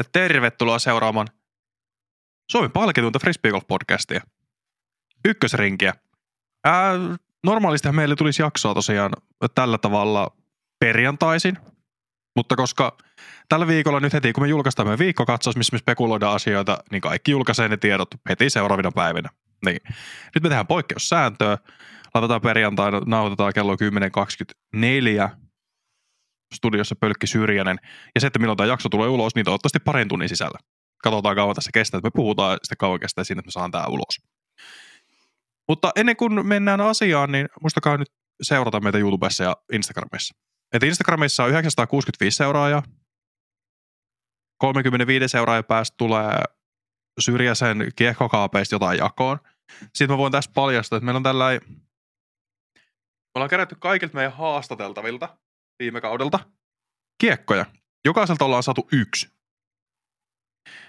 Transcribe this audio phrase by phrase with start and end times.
[0.00, 1.26] ja tervetuloa seuraamaan
[2.50, 4.20] Suomen palkitunta Frisbeegolf-podcastia.
[5.24, 5.94] Ykkösrinkiä.
[6.64, 6.92] Ää,
[7.44, 9.12] normaalistihan meille tulisi jaksoa tosiaan
[9.54, 10.36] tällä tavalla
[10.78, 11.58] perjantaisin,
[12.36, 12.96] mutta koska
[13.48, 17.30] tällä viikolla nyt heti kun me julkaistaan meidän viikkokatsaus, missä me spekuloidaan asioita, niin kaikki
[17.30, 19.28] julkaisee ne tiedot heti seuraavina päivinä.
[19.64, 19.80] Niin.
[20.34, 21.58] Nyt me tehdään poikkeussääntöä,
[22.14, 25.30] laitetaan perjantaina, nauhoitetaan kello 10.24,
[26.54, 27.78] studiossa Pölkki Syrjänen.
[28.14, 30.58] Ja se, että milloin tämä jakso tulee ulos, niin toivottavasti parin tunnin sisällä.
[31.02, 33.86] Katsotaan kauan tässä kestää, että me puhutaan sitten kauan kestää siinä, että me saan tämä
[33.86, 34.20] ulos.
[35.68, 38.08] Mutta ennen kuin mennään asiaan, niin muistakaa nyt
[38.42, 40.34] seurata meitä YouTubessa ja Instagramissa.
[40.72, 42.82] Et Instagramissa on 965 seuraajaa.
[44.58, 46.42] 35 seuraajan päästä tulee
[47.20, 49.38] syrjäisen kiekkokaapeista jotain jakoon.
[49.94, 51.60] Sitten mä voin tässä paljastaa, että meillä on tällainen
[53.30, 55.36] me ollaan kerätty kaikilta meidän haastateltavilta
[55.80, 56.38] viime kaudelta
[57.18, 57.66] kiekkoja.
[58.04, 59.30] Jokaiselta ollaan saatu yksi.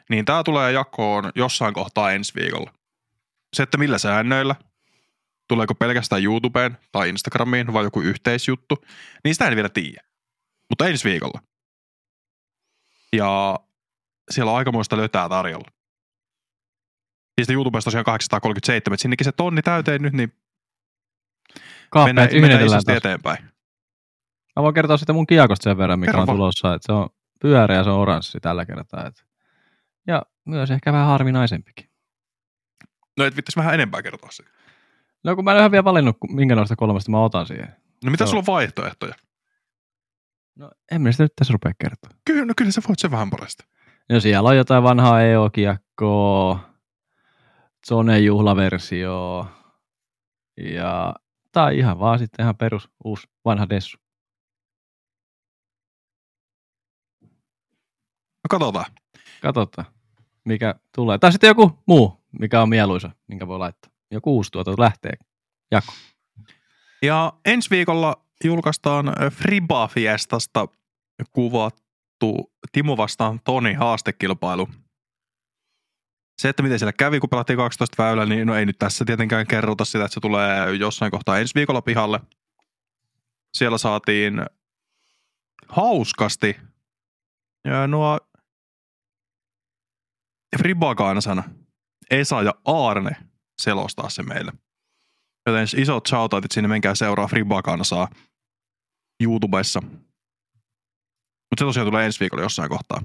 [0.10, 2.74] Niin tää tulee jakoon jossain kohtaa ensi viikolla.
[3.56, 4.56] Se, että millä säännöillä,
[5.48, 8.86] tuleeko pelkästään YouTubeen tai Instagramiin vai joku yhteisjuttu,
[9.24, 10.04] niin sitä en vielä tiedä.
[10.70, 11.42] Mutta ensi viikolla.
[13.14, 13.60] Ja
[14.32, 15.72] siellä on aikamoista lötää tarjolla.
[17.42, 20.34] Siis YouTubesta tosiaan 837, että sinnekin se tonni täyteen nyt, niin
[22.06, 23.51] mennään, mennään isosti eteenpäin.
[24.56, 26.74] Mä voin kertoa sitä mun kiekosta sen verran, mikä Kerro on tulossa.
[26.74, 27.10] Että se on
[27.42, 29.08] pyöreä ja se on oranssi tällä kertaa.
[29.08, 29.26] Et.
[30.08, 31.90] Ja myös ehkä vähän harvinaisempikin.
[33.18, 34.52] No et vittais vähän enempää kertoa siitä.
[35.24, 37.76] No kun mä en ole vielä valinnut, minkä noista kolmesta mä otan siihen.
[38.04, 38.28] No mitä Joo.
[38.28, 39.14] sulla on vaihtoehtoja?
[40.56, 42.12] No en minä sitä nyt tässä rupea kertoa.
[42.26, 43.64] Kyllä, no kyllä sä voit sen vähän parasta.
[44.10, 46.60] No siellä on jotain vanhaa EO-kiekkoa,
[47.88, 49.48] Zone juhlaversio
[50.58, 51.14] ja
[51.52, 53.98] tai ihan vaan sitten ihan perus uusi vanha dessu.
[58.44, 58.86] No katsotaan.
[59.42, 59.88] Katsotaan,
[60.46, 61.18] mikä tulee.
[61.18, 63.92] Tai sitten joku muu, mikä on mieluisa, minkä voi laittaa.
[64.12, 65.14] Joku uusi tuoto lähtee.
[65.72, 65.94] Jako.
[67.02, 70.68] Ja ensi viikolla julkaistaan Friba Fiestasta
[71.32, 74.70] kuvattu Timo vastaan Toni haastekilpailu.
[76.42, 79.48] Se, että miten siellä kävi, kun pelattiin 12 väylä, niin no ei nyt tässä tietenkään
[79.48, 82.20] kerrota sitä, että se tulee jossain kohtaa ensi viikolla pihalle.
[83.54, 84.46] Siellä saatiin
[85.68, 86.58] hauskasti
[87.66, 88.20] ja nuo
[90.58, 91.44] Friba-kansan
[92.12, 93.12] Esa ja Aarne
[93.62, 94.52] selostaa se meille.
[95.48, 98.08] Joten isot shoutoutit sinne, menkää seuraa Friba-kansaa
[99.24, 99.82] YouTubessa.
[99.82, 103.02] Mutta se tosiaan tulee ensi viikolla jossain kohtaa.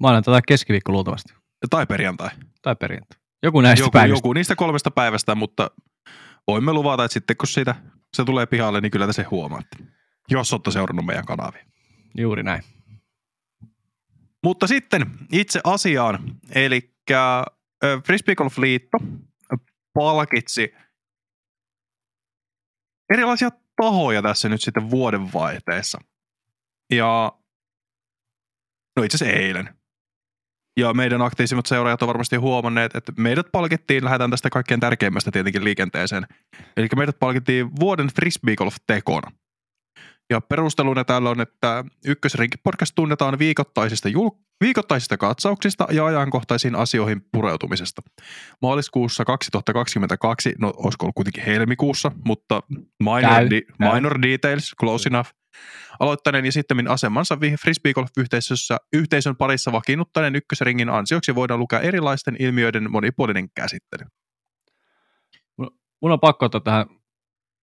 [0.00, 1.34] Maanantai tai keskiviikko luultavasti.
[1.70, 2.28] Tai perjantai.
[2.62, 3.18] Tai perjantai.
[3.42, 4.18] Joku näistä Joku, päivistä.
[4.18, 5.70] joku niistä kolmesta päivästä, mutta
[6.48, 7.74] voimme luvata, että sitten kun siitä,
[8.16, 9.76] se tulee pihalle, niin kyllä te se huomaatte.
[10.30, 11.64] Jos olette seurannut meidän kanavia.
[12.18, 12.62] Juuri näin.
[14.46, 16.18] Mutta sitten itse asiaan,
[16.54, 18.98] eli ö, Frisbee Golf Liitto
[19.94, 20.74] palkitsi
[23.12, 25.98] erilaisia tahoja tässä nyt sitten vuodenvaihteessa.
[26.92, 27.32] Ja
[28.96, 29.74] no itse asiassa eilen.
[30.76, 35.64] Ja meidän aktiivisimmat seuraajat on varmasti huomanneet, että meidät palkittiin, lähdetään tästä kaikkein tärkeimmästä tietenkin
[35.64, 36.26] liikenteeseen.
[36.76, 39.30] Eli meidät palkittiin vuoden frisbee golf tekona.
[40.30, 47.20] Ja perusteluna täällä on, että Ykkösrinki podcast tunnetaan viikoittaisista, jul- viikoittaisista katsauksista ja ajankohtaisiin asioihin
[47.32, 48.02] pureutumisesta.
[48.62, 52.62] Maaliskuussa 2022, no olisiko ollut kuitenkin helmikuussa, mutta
[53.00, 53.94] minor, Käy, di- käy.
[53.94, 55.30] minor details, close enough.
[56.00, 62.36] Aloittaneen ja sitten asemansa vi- frisbee golf-yhteisössä yhteisön parissa vakiinnuttaneen ykkösringin ansioksi voidaan lukea erilaisten
[62.38, 64.04] ilmiöiden monipuolinen käsittely.
[66.02, 66.86] Mun on pakko ottaa tähän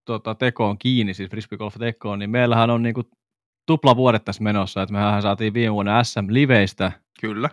[0.05, 3.03] tota, tekoon kiinni, siis frisbee golf tekoon, niin meillähän on niinku
[3.65, 6.91] tupla vuodet tässä menossa, että mehän saatiin viime vuonna SM-liveistä,
[7.21, 7.49] Kyllä.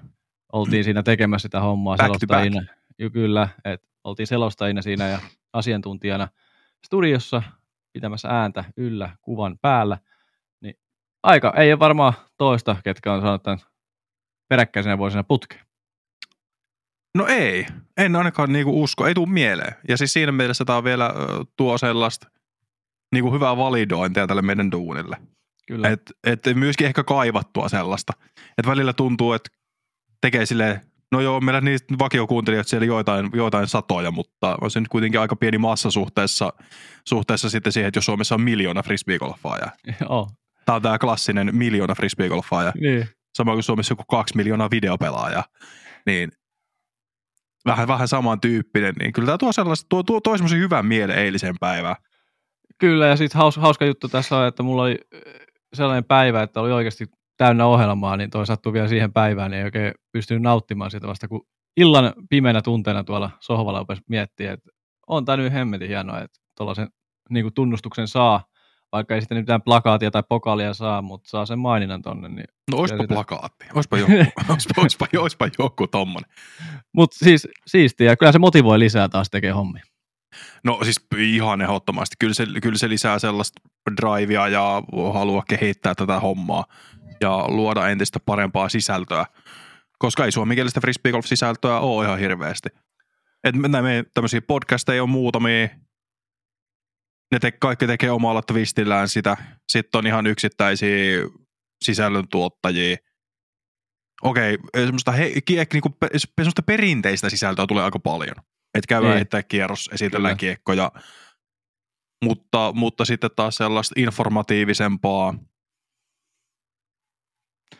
[0.52, 2.62] oltiin siinä tekemässä sitä hommaa Back selostajina.
[2.98, 5.20] Jo, kyllä, että oltiin selostajina siinä ja
[5.52, 6.28] asiantuntijana
[6.86, 7.42] studiossa
[7.92, 9.98] pitämässä ääntä yllä kuvan päällä.
[10.60, 10.74] Niin
[11.22, 13.58] aika, ei ole varmaan toista, ketkä on saanut tämän
[14.48, 15.66] peräkkäisenä vuosina putkeen.
[17.14, 17.66] No ei,
[17.96, 19.74] en ainakaan niinku usko, ei tule mieleen.
[19.88, 21.14] Ja siis siinä mielessä tämä vielä
[21.56, 22.30] tuo sellaista
[23.12, 25.16] niinku hyvää validointia tälle meidän duunille.
[25.66, 25.88] Kyllä.
[25.88, 28.12] Et, et myöskin ehkä kaivattua sellaista.
[28.58, 29.50] Et välillä tuntuu, että
[30.20, 30.80] tekee silleen,
[31.12, 35.36] no joo, meillä niistä vakiokuuntelijoita siellä joitain, joitain satoja, mutta on se nyt kuitenkin aika
[35.36, 36.52] pieni massa suhteessa,
[37.08, 39.70] suhteessa sitten siihen, että jos Suomessa on miljoona frisbeegolfaajaa.
[40.00, 40.28] Joo,
[40.64, 42.72] Tämä on tämä klassinen miljoona frisbeegolfaajaa.
[42.80, 43.08] niin.
[43.36, 45.44] sama kuin Suomessa joku kaksi miljoonaa videopelaajaa,
[46.06, 46.32] niin
[47.66, 51.54] vähän, vähän samantyyppinen, niin kyllä tämä tuo sellaista, tuo, tuo, tuo semmoisen hyvän mielen eilisen
[51.60, 51.96] päivään.
[52.80, 54.98] Kyllä, ja sitten haus, hauska juttu tässä on, että mulla oli
[55.74, 57.06] sellainen päivä, että oli oikeasti
[57.36, 61.28] täynnä ohjelmaa, niin toi sattui vielä siihen päivään, niin ei oikein pystynyt nauttimaan sitä vasta,
[61.28, 61.46] kun
[61.76, 64.70] illan pimeänä tunteena tuolla sohvalla rupesi miettiä, että
[65.06, 66.88] on tämä nyt hemmetin hienoa, että tuollaisen
[67.30, 68.44] niin tunnustuksen saa,
[68.92, 72.28] vaikka ei sitten mitään plakaatia tai pokalia saa, mutta saa sen maininnan tonne.
[72.28, 73.14] Niin no oispa sitä...
[73.14, 74.12] plakaatti, oispa joku,
[74.52, 76.30] oispa, oispa, oispa joku tommonen.
[76.92, 79.84] Mutta siis siistiä, kyllä se motivoi lisää taas tekee hommia.
[80.64, 82.16] No siis ihan ehdottomasti.
[82.18, 83.62] Kyllä se, kyllä se lisää sellaista
[84.00, 84.82] drivea ja
[85.12, 86.64] halua kehittää tätä hommaa
[87.20, 89.26] ja luoda entistä parempaa sisältöä.
[89.98, 92.68] Koska ei suomenkielistä frisbeegolf-sisältöä ole ihan hirveästi.
[93.44, 93.68] Et me
[94.14, 95.68] tämmöisiä podcasteja on muutamia,
[97.32, 99.36] ne te, kaikki tekee omalla twistillään sitä.
[99.72, 101.22] Sitten on ihan yksittäisiä
[101.84, 102.96] sisällöntuottajia.
[104.22, 105.32] Okei, semmoista, he,
[105.72, 105.96] niinku,
[106.36, 108.34] semmoista perinteistä sisältöä tulee aika paljon.
[108.74, 110.52] Että käydään heittää kierros, esitellään Kyllä.
[110.54, 110.92] kiekkoja.
[112.24, 115.34] Mutta, mutta sitten taas sellaista informatiivisempaa,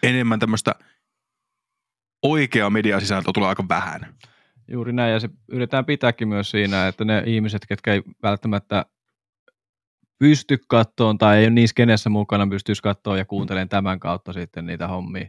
[0.03, 0.75] enemmän tämmöistä
[2.23, 4.15] oikea mediasisältöä tulee aika vähän.
[4.69, 8.85] Juuri näin, ja se yritetään pitääkin myös siinä, että ne ihmiset, ketkä ei välttämättä
[10.19, 14.67] pysty kattoon tai ei ole niin skenessä mukana, pystyisi katsoa ja kuuntelemaan tämän kautta sitten
[14.67, 15.29] niitä hommia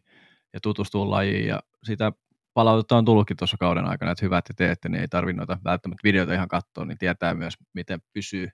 [0.53, 1.47] ja tutustua lajiin.
[1.47, 2.11] Ja sitä
[2.53, 6.03] palautetta on tullutkin tuossa kauden aikana, että hyvä, että teette, niin ei tarvitse noita välttämättä
[6.03, 8.49] videoita ihan katsoa, niin tietää myös, miten pysyy,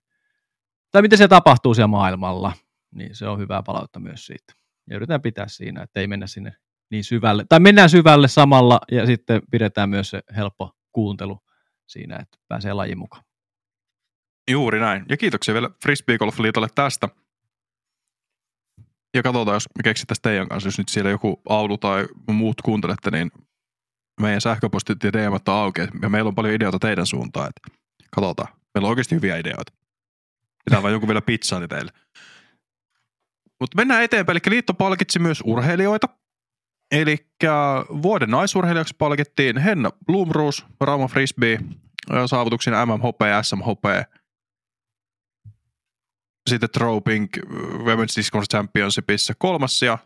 [0.91, 2.53] tai miten se tapahtuu siellä maailmalla,
[2.95, 4.53] niin se on hyvää palautetta myös siitä.
[4.89, 6.55] Ja yritetään pitää siinä, että ei mennä sinne
[6.91, 11.39] niin syvälle, tai mennään syvälle samalla, ja sitten pidetään myös se helppo kuuntelu
[11.87, 13.23] siinä, että pääsee lajin mukaan.
[14.51, 15.05] Juuri näin.
[15.09, 17.09] Ja kiitoksia vielä Frisbee Golf Liitolle tästä.
[19.13, 23.11] Ja katsotaan, jos me keksittäisiin teidän kanssa, jos nyt siellä joku Aulu tai muut kuuntelette,
[23.11, 23.31] niin
[24.21, 25.81] meidän sähköpostit ja DM on auki.
[26.01, 27.49] Ja meillä on paljon ideoita teidän suuntaan.
[27.49, 27.79] Että
[28.15, 28.53] katsotaan.
[28.73, 29.73] Meillä on oikeasti hyviä ideoita.
[30.65, 31.91] Pitää vaan joku vielä pizzaani teille.
[33.59, 34.37] Mutta mennään eteenpäin.
[34.45, 36.09] Eli liitto palkitsi myös urheilijoita.
[36.91, 37.27] Eli
[38.01, 41.59] vuoden naisurheilijaksi palkittiin Henna Blumroos, Rauma Frisbee,
[42.25, 43.83] saavutuksin MMHP ja SMHP
[46.49, 47.27] sitten Troping
[47.83, 49.97] Women's Discourse Championshipissa kolmas ja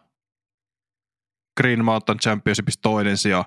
[1.62, 3.46] Green Mountain Championshipissa toinen sija.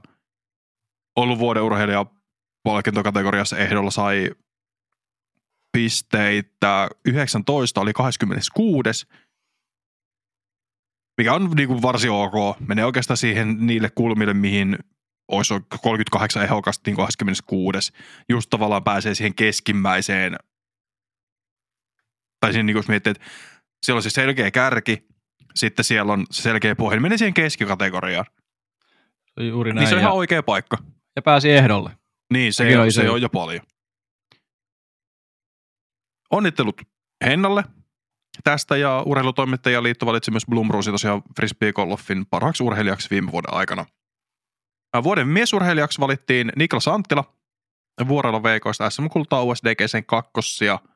[1.16, 2.06] Ollut vuoden urheilija
[2.62, 4.30] palkintokategoriassa ehdolla sai
[5.72, 9.06] pisteitä 19, oli 26,
[11.18, 12.60] mikä on niin kuin varsin ok.
[12.68, 14.78] Menee oikeastaan siihen niille kulmille, mihin
[15.28, 17.92] olisi 38 ehokasta niin 26.
[18.28, 20.36] Just tavallaan pääsee siihen keskimmäiseen
[22.40, 23.24] tai siinä niin jos miettii, että
[23.82, 25.06] siellä on se selkeä kärki,
[25.54, 28.26] sitten siellä on se selkeä pohja, niin menee siihen keskikategoriaan.
[29.34, 29.82] Se on juuri näin.
[29.82, 30.78] Niin se on ihan oikea paikka.
[31.16, 31.90] Ja pääsi ehdolle.
[32.32, 33.60] Niin, se, on, se on jo paljon.
[36.30, 36.80] Onnittelut
[37.24, 37.64] Hennalle
[38.44, 43.86] tästä ja urheilutoimittajaliitto valitsi myös Blumrosi tosiaan Frisbee Golfin parhaaksi urheilijaksi viime vuoden aikana.
[45.02, 47.34] Vuoden miesurheilijaksi valittiin Niklas Anttila
[48.08, 50.78] vuorella veikoista SM-kultaa USDGCn kakkosia–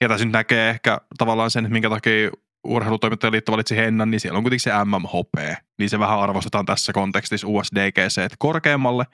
[0.00, 2.30] ja tässä nyt näkee ehkä tavallaan sen, minkä takia
[2.66, 5.62] urheilutoimittajaliitto valitsi Hennan, niin siellä on kuitenkin se MMHP.
[5.78, 9.04] Niin se vähän arvostetaan tässä kontekstissa USDGC korkeammalle.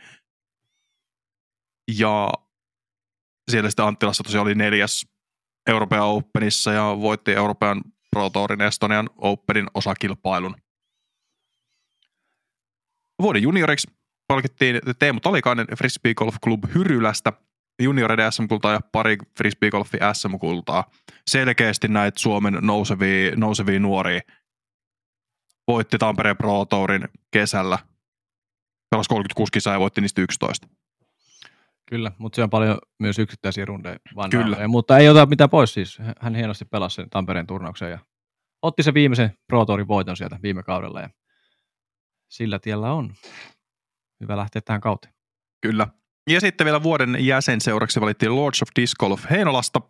[1.98, 2.32] Ja
[3.50, 5.06] siellä sitten Anttilassa tosiaan oli neljäs
[5.66, 10.56] Euroopan Openissa ja voitti Euroopan Pro Tourin Estonian Openin osakilpailun.
[13.22, 13.90] Vuoden junioriksi
[14.26, 17.32] palkittiin Teemu Talikainen Frisbee Golf Club Hyrylästä–
[17.82, 20.90] junioreiden SM-kultaa ja pari frisbeegolfi SM-kultaa.
[21.26, 24.20] Selkeästi näitä Suomen nousevia, nousevia nuoria.
[25.68, 27.78] Voitti Tampereen Pro Tourin kesällä.
[28.90, 30.68] Pelasi 36 kisaa ja voitti niistä 11.
[31.88, 33.96] Kyllä, mutta se on paljon myös yksittäisiä rundeja.
[34.30, 34.56] Kyllä.
[34.56, 35.98] Ja, mutta ei ota mitään pois siis.
[36.20, 37.98] Hän hienosti pelasi sen Tampereen turnauksen ja
[38.62, 41.10] otti se viimeisen Pro Tourin voiton sieltä viime kaudella ja
[42.28, 43.14] sillä tiellä on.
[44.20, 45.14] Hyvä lähteä tähän kauteen.
[45.60, 45.88] Kyllä.
[46.30, 49.80] Ja sitten vielä vuoden jäsenseuraksi valittiin Lords of Disc Golf Heinolasta.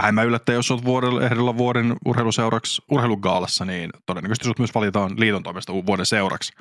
[0.00, 5.42] Vähemmän yllättäen, jos olet vuoden, ehdolla vuoden urheiluseuraksi urheilugaalassa, niin todennäköisesti sinut myös valitaan liiton
[5.42, 6.52] toimesta vuoden seuraksi.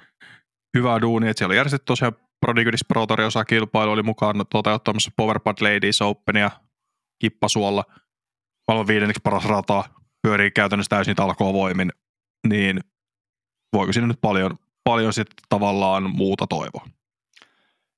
[0.77, 2.13] Hyvää duunia, että siellä oli järjestetty tosiaan
[2.45, 3.07] Prodigydis Pro
[3.47, 6.51] kilpailu oli mukaan toteuttamassa Powerpad Ladies Openia
[7.19, 7.85] Kippasuolla.
[8.67, 9.83] Maailman viidenneksi paras rata,
[10.21, 11.91] pyörii käytännössä täysin voimin,
[12.47, 12.79] niin
[13.73, 16.85] voiko sinne nyt paljon, paljon sitten tavallaan muuta toivoa?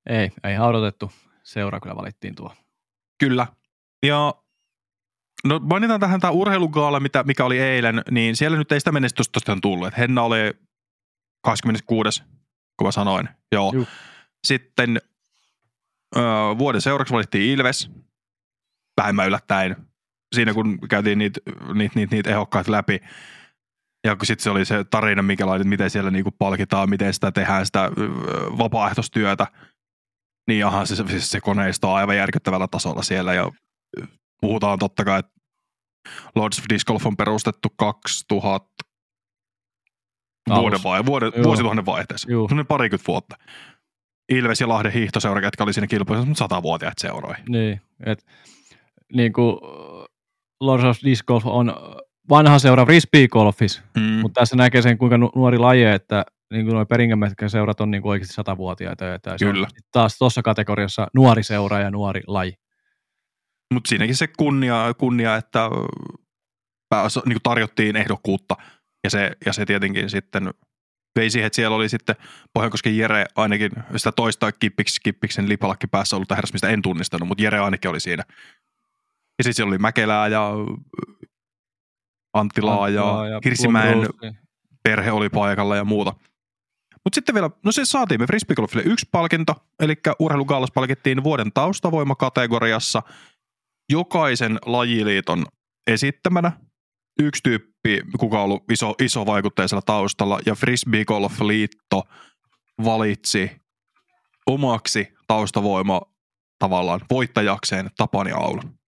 [0.06, 1.12] Ei, ei odotettu.
[1.44, 2.56] Seura kyllä valittiin tuo.
[3.20, 3.48] Kyllä.
[4.06, 4.34] Ja
[5.44, 9.40] no mainitaan tähän tämä urheilugaala, mitä, mikä oli eilen, niin siellä nyt ei sitä menestystä
[9.40, 9.88] tosiaan tullut.
[9.88, 10.38] Et Henna oli
[11.44, 12.24] 26,
[12.78, 13.30] kun mä sanoin.
[13.52, 13.72] Joo.
[13.76, 13.88] Juh.
[14.48, 15.02] Sitten
[16.18, 16.22] ö,
[16.58, 17.92] vuoden seuraksi valittiin Ilves.
[19.02, 19.76] Vähemmän yllättäen.
[20.36, 21.40] Siinä kun käytiin niitä
[21.74, 23.00] niitä, niitä, niitä ehokkaita läpi.
[24.04, 27.32] Ja kun sitten se oli se tarina, mikä laitit, miten siellä niinku palkitaan, miten sitä
[27.32, 27.92] tehdään, sitä
[28.58, 29.48] vapaaehtoistyötä.
[30.48, 33.34] Niin jahan se, se, se koneisto on aivan järkyttävällä tasolla siellä.
[33.34, 33.52] Ja
[34.42, 35.32] puhutaan totta kai, että
[36.36, 38.68] Lords of Disc Golf on perustettu 2000
[40.50, 41.44] vuoden vai, vuoden, Joo.
[41.44, 42.32] vuosituhannen vaihteessa.
[42.32, 42.48] Joo.
[42.48, 43.36] Semmoinen parikymmentä vuotta.
[44.30, 47.46] Ilves ja Lahden hiihtoseura, ketkä oli siinä kilpailussa, mutta satavuotiaat seuroihin.
[47.50, 48.26] Niin, et,
[49.14, 49.58] niin kuin
[50.62, 51.74] Lords of Disc Golf on
[52.30, 54.02] vanha seura frisbee-golfissa, Mm.
[54.04, 58.02] mutta tässä näkee sen, kuinka nu- nuori laji, että niin kuin perinkämätkä seurat on niin
[58.02, 59.06] kuin oikeasti satavuotiaita.
[59.06, 59.68] Ja Kyllä.
[59.68, 62.54] On taas tuossa kategoriassa nuori seura ja nuori laji.
[63.74, 65.70] Mutta siinäkin se kunnia, kunnia että
[66.90, 68.56] pääs, niin tarjottiin ehdokkuutta.
[69.04, 70.50] Ja se, ja se tietenkin sitten
[71.20, 72.16] vei siihen, että siellä oli sitten
[72.54, 77.44] Pohjankosken Jere ainakin sitä toista kippiksi, kippiksen lipalakki päässä ollut herras, mistä en tunnistanut, mutta
[77.44, 78.24] Jere ainakin oli siinä.
[79.38, 80.52] Ja sitten siellä oli Mäkelää ja
[82.34, 83.98] Anttilaa ja, ja Hirsimäen
[84.84, 86.14] perhe oli paikalla ja muuta.
[87.06, 93.02] Mutta sitten vielä, no se saatiin me frisbeegolfille yksi palkinto, eli urheilugallas palkittiin vuoden taustavoimakategoriassa
[93.90, 95.46] jokaisen lajiliiton
[95.88, 96.52] esittämänä.
[97.20, 102.04] Yksi tyyppi, kuka on ollut iso, iso vaikutteisella taustalla, ja Frisbeegolf-liitto
[102.86, 103.52] valitsi
[104.46, 106.02] omaksi taustavoima
[106.60, 108.80] tavallaan voittajakseen Tapani Aulun.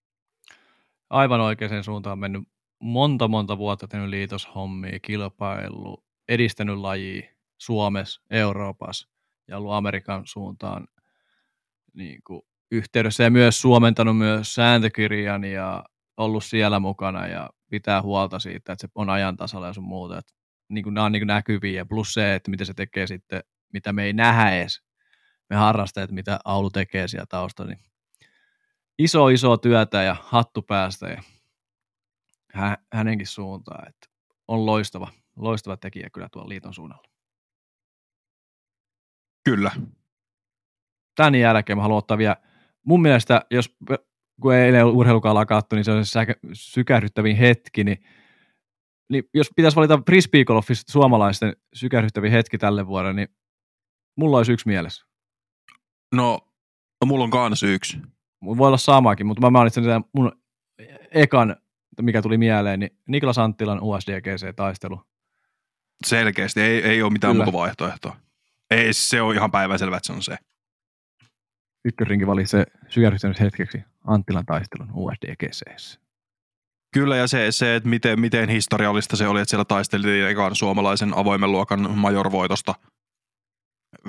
[1.10, 2.42] aivan oikeaan suuntaan on mennyt
[2.82, 7.35] monta monta vuotta tehnyt liitoshommia, kilpailu, edistänyt lajia
[7.66, 9.10] Suomessa, Euroopassa
[9.48, 10.88] ja ollut Amerikan suuntaan
[11.94, 12.42] niin kuin
[12.72, 15.84] yhteydessä ja myös suomentanut myös sääntökirjan ja
[16.18, 20.18] ollut siellä mukana ja pitää huolta siitä, että se on ajan tasalla ja sun muuta.
[20.18, 20.34] Että
[20.70, 23.42] niin kuin nämä on niin kuin näkyviä plus se, että mitä se tekee sitten,
[23.74, 24.82] mitä me ei nähdä edes,
[25.50, 27.86] me harrastajat, mitä Aulu tekee siellä taustalla, niin
[28.98, 31.24] iso iso työtä ja hattu päästä ja
[32.54, 34.08] hä- hänenkin suuntaan, että
[34.48, 37.15] on loistava, loistava tekijä kyllä tuolla liiton suunnalla.
[39.46, 39.72] Kyllä.
[41.16, 42.36] Tämän jälkeen mä haluan ottaa vielä,
[42.86, 43.78] mun mielestä, jos
[44.42, 47.98] kun ei eilen urheilukalaa kattu, niin se on se sykähdyttävin hetki, niin,
[49.10, 53.28] niin jos pitäisi valita frisbeegolfista suomalaisten sykähdyttävin hetki tälle vuodelle, niin
[54.18, 55.06] mulla olisi yksi mielessä.
[56.16, 56.40] No,
[57.02, 57.98] no mulla on kans yksi.
[58.46, 60.32] Voi olla samakin, mutta mä mainitsen tämän mun
[61.12, 61.56] ekan,
[62.02, 65.02] mikä tuli mieleen, niin Niklas Anttilan USDGC-taistelu.
[66.06, 67.46] Selkeästi, ei, ei ole mitään Kyllä.
[67.46, 68.16] muuta vaihtoehtoa.
[68.72, 70.38] Ei, se on ihan päivänselvä, että se on se.
[71.86, 75.62] Ykkösrinki valitsi se sykähdyttänyt hetkeksi Anttilan taistelun USDGC.
[76.94, 81.18] Kyllä, ja se, se että miten, miten historiallista se oli, että siellä taisteltiin ekan suomalaisen
[81.18, 82.76] avoimen luokan majorvoitosta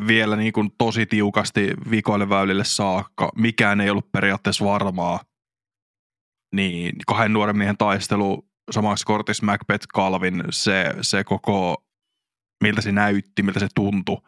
[0.07, 3.33] vielä niin kuin tosi tiukasti vikoille väylille saakka.
[3.37, 5.21] Mikään ei ollut periaatteessa varmaa.
[6.55, 11.85] Niin kahden nuoren miehen taistelu samaksi kortissa Macbeth Calvin, se, se koko,
[12.63, 14.19] miltä se näytti, miltä se tuntui,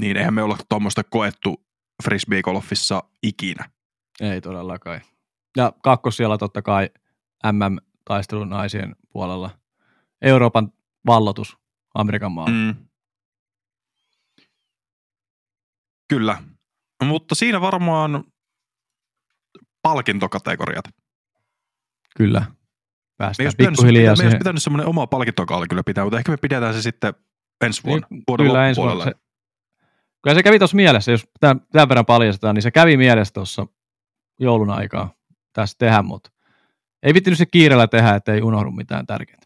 [0.00, 1.66] niin eihän me olla tuommoista koettu
[2.04, 3.70] frisbeegolfissa ikinä.
[4.20, 5.00] Ei todellakaan.
[5.56, 6.90] Ja kakkos siellä totta kai
[7.52, 9.50] MM-taistelun naisien puolella.
[10.22, 10.72] Euroopan
[11.06, 11.56] vallotus
[11.94, 12.72] Amerikan maalla.
[12.72, 12.74] Mm.
[16.08, 16.42] Kyllä.
[17.04, 18.24] Mutta siinä varmaan
[19.82, 20.84] palkintokategoriat.
[22.16, 22.40] Kyllä.
[22.40, 22.56] Me
[23.16, 24.38] Päästään pitänyt, pikkuhiljaa pitää, me jos siihen.
[24.38, 27.14] pitänyt semmoinen oma palkintokaali kyllä pitää, mutta ehkä me pidetään se sitten
[27.64, 29.04] ensi vuonna, Niin, vuoden Kyllä ensi vuonna.
[29.04, 29.12] Se,
[30.22, 33.66] kyllä se kävi tuossa mielessä, jos tämän, tämän verran paljastetaan, niin se kävi mielessä tuossa
[34.40, 35.14] joulun aikaa
[35.52, 36.30] tässä tehdä, mutta
[37.02, 39.40] ei vittinyt se kiireellä tehdä, ettei unohdu mitään tärkeää.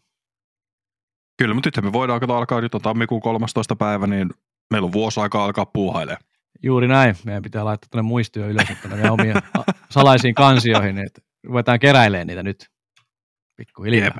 [1.37, 3.75] Kyllä, mutta nythän me voidaan kato alkaa, nyt on tammikuun 13.
[3.75, 4.29] päivä, niin
[4.71, 6.23] meillä on vuosi aikaa alkaa puuhailemaan.
[6.63, 7.15] Juuri näin.
[7.25, 9.41] Meidän pitää laittaa tuonne muistio ylös että meidän omia
[9.89, 12.69] salaisiin kansioihin, niin että ruvetaan keräilemään niitä nyt
[13.55, 14.17] pikkuhiljaa.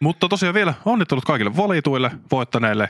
[0.00, 2.88] Mutta tosiaan vielä onnittelut kaikille valituille, voittaneille,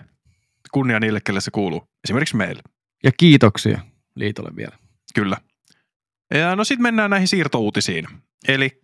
[0.73, 1.89] kunnia niille, kelle se kuuluu.
[2.05, 2.63] Esimerkiksi meille.
[3.05, 3.81] Ja kiitoksia
[4.17, 4.79] liitolle vielä.
[5.15, 5.37] Kyllä.
[6.35, 8.07] Ja no sitten mennään näihin siirtouutisiin.
[8.49, 8.83] Eli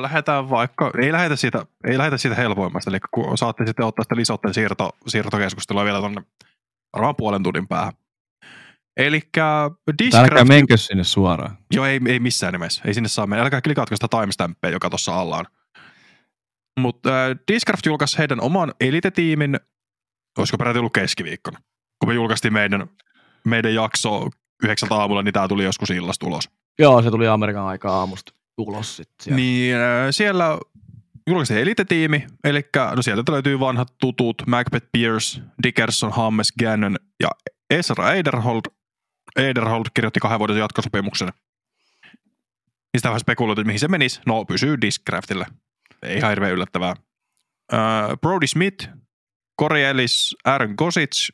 [0.00, 4.16] lähdetään vaikka, ei lähdetä siitä, ei lähdetä siitä helpoimmasta, eli kun saatte sitten ottaa sitä
[4.16, 6.22] lisotten siirto, siirtokeskustelua vielä tuonne
[6.92, 7.92] varmaan puolen tunnin päähän.
[8.96, 11.58] Eli Älkää Discraft, menkö sinne suoraan.
[11.72, 15.20] joo ei, ei missään nimessä, ei sinne saa mennä, älkää klikatko sitä timestampia, joka tuossa
[15.20, 15.44] alla on.
[16.80, 19.60] Mutta äh, Discraft julkaisi heidän oman elite-tiimin,
[20.38, 21.58] olisiko peräti ollut keskiviikkona,
[21.98, 22.86] kun me julkaistiin meidän,
[23.44, 24.28] meidän jakso
[24.62, 26.50] yhdeksältä aamulla, niin tämä tuli joskus illasta ulos.
[26.78, 29.14] Joo, se tuli Amerikan aikaa aamusta ulos sitten.
[29.24, 29.36] Siellä.
[29.36, 30.58] Niin äh, siellä
[31.26, 32.62] julkaisi elite-tiimi, eli
[32.96, 37.28] no sieltä löytyy vanhat tutut Macbeth Pierce, Dickerson, Hammes, Gannon ja
[37.70, 38.60] Ezra Eiderhold.
[39.36, 41.28] Eiderhold kirjoitti kahden vuoden jatkosopimuksen.
[42.96, 44.20] Sitä vähän spekuloitu, että mihin se menisi.
[44.26, 45.46] No, pysyy Discraftille.
[46.02, 46.94] Ei ihan hirveän yllättävää.
[47.72, 47.78] äh,
[48.20, 48.88] Brody Smith,
[49.60, 51.28] Corey Ellis, Aaron Gosic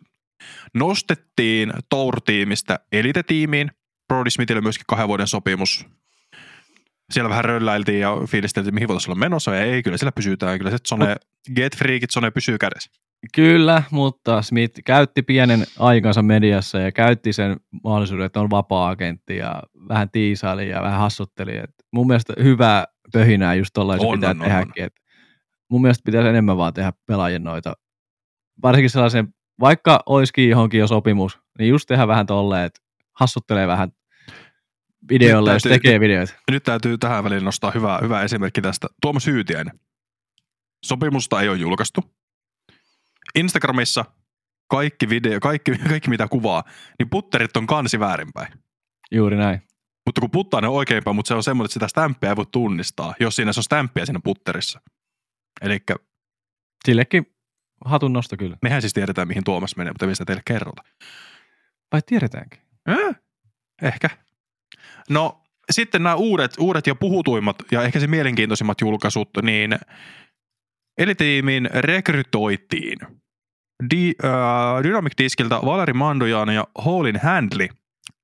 [0.75, 3.71] nostettiin Tour-tiimistä Elite-tiimiin.
[4.09, 5.87] Brody Smithille myöskin kahden vuoden sopimus.
[7.11, 9.55] Siellä vähän rölläiltiin ja fiilisteltiin, mihin voitaisiin olla menossa.
[9.55, 10.59] Ja ei, kyllä siellä pysytään.
[10.59, 11.17] Kyllä se Zone,
[11.57, 12.91] Get Freakit, Zone pysyy kädessä.
[13.35, 19.63] Kyllä, mutta Smith käytti pienen aikansa mediassa ja käytti sen mahdollisuuden, että on vapaa-agentti ja
[19.89, 21.57] vähän tiisaili ja vähän hassutteli.
[21.57, 24.85] Et mun mielestä hyvää pöhinää just On, pitää on, on, tehdäkin.
[24.85, 24.95] Et
[25.69, 27.77] mun mielestä pitäisi enemmän vaan tehdä pelaajien noita,
[28.63, 32.81] varsinkin sellaisen, vaikka olisikin johonkin jo sopimus, niin just tehdä vähän tolleen, että
[33.13, 33.93] hassuttelee vähän
[35.09, 36.35] videolle, Nyt jos täytyy- tekee videoita.
[36.51, 38.87] Nyt täytyy tähän väliin nostaa hyvä, hyvä esimerkki tästä.
[39.03, 39.81] Tuomas Hyytiäinen.
[40.85, 42.01] Sopimusta ei ole julkaistu.
[43.35, 44.05] Instagramissa
[44.71, 46.65] kaikki video, kaikki, kaikki mitä kuvaa,
[46.99, 48.53] niin putterit on kansi väärinpäin.
[49.11, 49.63] Juuri näin.
[50.07, 53.15] Mutta kun puttainen on oikeinpäin, mutta se on semmoinen, että sitä stämppiä ei voi tunnistaa,
[53.21, 54.81] jos siinä se on stämppiä siinä putterissa.
[55.63, 55.79] Eli
[56.85, 57.32] Sillekin
[57.85, 58.57] hatun nosto kyllä.
[58.63, 60.83] mehän siis tiedetään, mihin Tuomas menee, mutta me sitä teille kerrota.
[61.93, 62.61] Vai tiedetäänkin?
[62.89, 63.17] Äh,
[63.83, 64.11] ehkä.
[65.11, 69.79] No sitten nämä uudet, uudet ja puhutuimmat ja ehkä se mielenkiintoisimmat julkaisut, niin
[70.99, 72.99] Elitiimiin rekrytoitiin
[73.91, 77.69] Di, äh, Dynamic Diskiltä Valeri Mandojan ja Holin Handley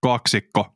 [0.00, 0.74] kaksikko.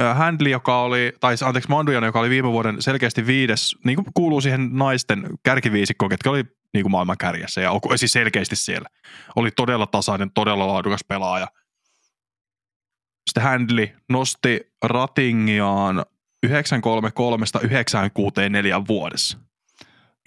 [0.00, 4.06] Äh, Handley, joka oli, tai anteeksi Mandojan, joka oli viime vuoden selkeästi viides, niin kuin
[4.14, 6.44] kuuluu siihen naisten kärkiviisikkoon, ketkä oli
[6.74, 8.88] niin kuin maailman kärjessä ja siis selkeästi siellä.
[9.36, 11.48] Oli todella tasainen, todella laadukas pelaaja.
[13.30, 16.04] Sitten Handley nosti ratingiaan
[16.42, 19.38] 933 964 vuodessa.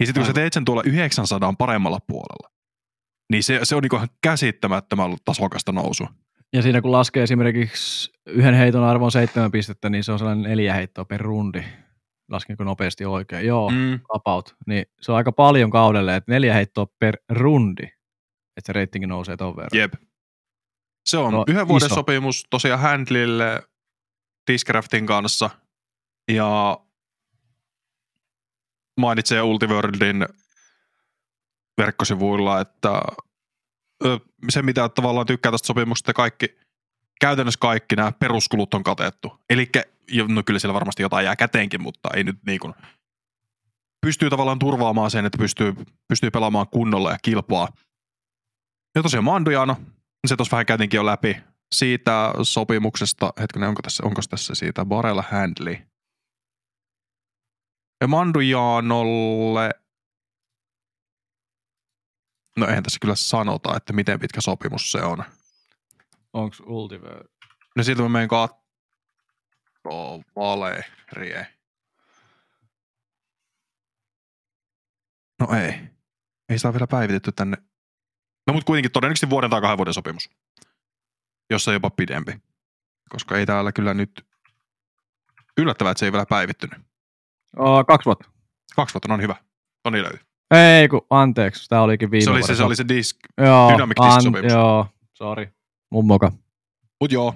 [0.00, 2.50] Ja sitten kun sä teet sen tuolla 900 paremmalla puolella,
[3.32, 6.08] niin se, se on niinku ihan käsittämättömän tasokasta nousua.
[6.52, 10.74] Ja siinä kun laskee esimerkiksi yhden heiton arvon seitsemän pistettä, niin se on sellainen neljä
[10.74, 11.62] heittoa per rundi.
[12.30, 13.46] Laskenko nopeasti oikein?
[13.46, 14.00] Joo, mm.
[14.14, 14.56] About.
[14.66, 17.82] Niin se on aika paljon kaudelle, että neljä heittoa per rundi,
[18.56, 19.70] että se reitingi nousee ton verran.
[19.80, 19.94] Jep.
[21.06, 21.94] Se on No, yhden vuoden iso.
[21.94, 23.62] sopimus tosiaan Handlille
[24.52, 25.50] Discraftin kanssa.
[26.32, 26.80] Ja
[29.00, 30.26] mainitsee Ultiworldin
[31.78, 33.02] verkkosivuilla, että
[34.48, 36.58] se mitä tavallaan tykkää tästä sopimuksesta, kaikki,
[37.20, 39.40] käytännössä kaikki nämä peruskulut on katettu.
[39.50, 39.70] Eli
[40.28, 42.74] no kyllä siellä varmasti jotain jää käteenkin, mutta ei nyt niin kuin,
[44.06, 45.74] pystyy tavallaan turvaamaan sen, että pystyy,
[46.08, 47.68] pystyy pelaamaan kunnolla ja kilpaa.
[48.94, 49.76] Ja tosiaan Mandujano,
[50.26, 51.36] se tuossa vähän käytinkin jo läpi
[51.74, 55.76] siitä sopimuksesta, hetkinen, onko tässä, onko tässä siitä Barella Handley.
[58.00, 59.70] Ja Mandujanolle,
[62.58, 65.24] no eihän tässä kyllä sanota, että miten pitkä sopimus se on.
[66.32, 67.24] Onko Ultiver?
[67.76, 68.28] No siltä mä menen
[69.86, 71.46] kattoo Valerie.
[75.40, 75.72] No ei.
[76.48, 77.56] Ei ole vielä päivitetty tänne.
[78.46, 80.30] No mutta kuitenkin todennäköisesti vuoden tai kahden vuoden sopimus.
[81.50, 82.32] Jossa jopa pidempi.
[83.08, 84.26] Koska ei täällä kyllä nyt...
[85.58, 86.78] Yllättävää, että se ei vielä päivittynyt.
[87.56, 88.30] Oh, kaksi vuotta.
[88.76, 89.36] Kaksi vuotta, no on hyvä.
[89.82, 90.20] Toni löytyy.
[90.50, 93.16] Ei kun, anteeksi, tämä olikin viime Se oli se, se, oli se disk.
[93.38, 94.52] Joo, Dynamic Disk-sopimus.
[94.52, 95.48] joo, sorry.
[95.90, 96.32] Mun moka.
[97.00, 97.34] Mut joo.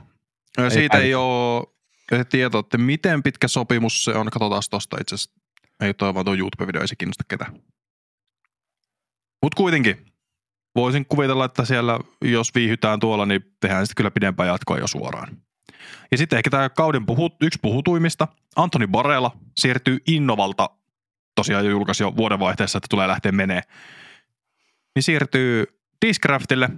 [0.59, 1.15] Ei Siitä ei päivity.
[1.15, 1.67] ole
[2.29, 4.31] tietoa, että miten pitkä sopimus se on.
[4.31, 5.41] Katsotaan tosta itse asiassa.
[5.81, 7.53] Ei toi vaan tuo YouTube-video, ei se kiinnosta ketään.
[9.43, 10.07] Mut kuitenkin.
[10.75, 15.37] Voisin kuvitella, että siellä, jos viihytään tuolla, niin tehdään sitten kyllä pidempää jatkoa jo suoraan.
[16.11, 20.71] Ja sitten ehkä tämä kauden puhut, yksi puhutuimmista, Antoni Barella siirtyy Innovalta,
[21.35, 23.63] tosiaan jo julkaisi jo vuodenvaihteessa, että tulee lähteä menee.
[24.95, 25.65] Niin siirtyy
[26.07, 26.69] Discraftille,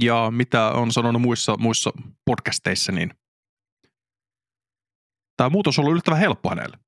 [0.00, 1.90] ja mitä on sanonut muissa, muissa
[2.24, 3.10] podcasteissa, niin
[5.36, 6.78] tämä muutos on ollut yllättävän helppo hänelle.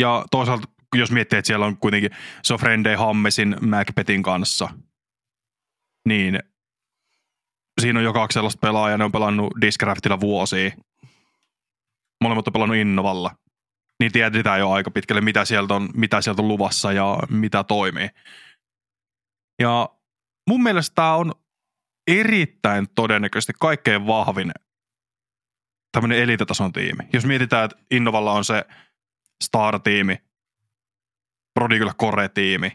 [0.00, 2.10] Ja toisaalta, jos miettii, että siellä on kuitenkin,
[2.42, 4.68] se on Frendey Hammesin Macbethin kanssa,
[6.08, 6.38] niin
[7.80, 10.70] siinä on jo kaksi sellaista pelaajaa, ne on pelannut Discraftilla vuosia.
[12.24, 13.36] Molemmat on pelannut Innovalla.
[14.00, 18.08] Niin tiedetään jo aika pitkälle, mitä sieltä on, mitä sieltä on luvassa ja mitä toimii.
[19.62, 19.88] Ja
[20.48, 21.32] mun mielestä tämä on
[22.06, 24.52] erittäin todennäköisesti kaikkein vahvin
[25.94, 27.02] tämmöinen elitetason tiimi.
[27.12, 28.64] Jos mietitään, että Innovalla on se
[29.44, 30.18] Star-tiimi,
[31.54, 32.72] Prodigyllä Core-tiimi,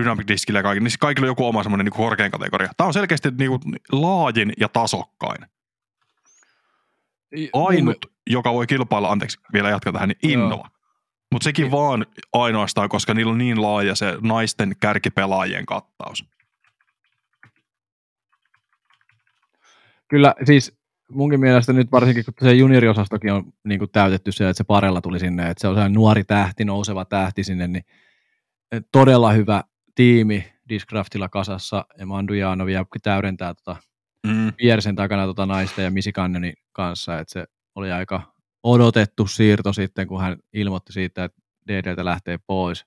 [0.00, 2.70] Dynamic Diskillä ja kaikki, niin kaikilla on joku oma semmoinen niin korkein kategoria.
[2.76, 3.60] Tämä on selkeästi niin kuin
[3.92, 5.46] laajin ja tasokkain.
[7.52, 10.44] Ainut, joka voi kilpailla, anteeksi, vielä jatkaa tähän, niin Joo.
[10.44, 10.70] Innova.
[11.32, 16.24] Mutta sekin vaan ainoastaan, koska niillä on niin laaja se naisten kärkipelaajien kattaus.
[20.08, 20.81] Kyllä, siis
[21.14, 25.00] munkin mielestä nyt varsinkin, kun se junioriosastokin on niin kuin täytetty se, että se parella
[25.00, 27.84] tuli sinne, että se on sellainen nuori tähti, nouseva tähti sinne, niin
[28.92, 32.32] todella hyvä tiimi Discraftilla kasassa, ja Mandu
[32.66, 33.76] vielä täydentää tota
[34.26, 34.52] mm.
[34.56, 40.20] Piersen takana tota naista ja Misikannenin kanssa, että se oli aika odotettu siirto sitten, kun
[40.20, 42.86] hän ilmoitti siitä, että DDltä lähtee pois.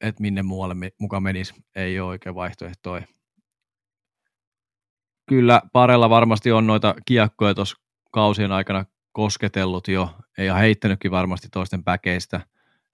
[0.00, 3.06] Että minne muualle mukaan menisi, ei ole oikein vaihtoehtoja.
[5.28, 7.76] Kyllä parella varmasti on noita kiekkoja tuossa
[8.12, 12.40] kausien aikana kosketellut jo, ja heittänytkin varmasti toisten päkeistä,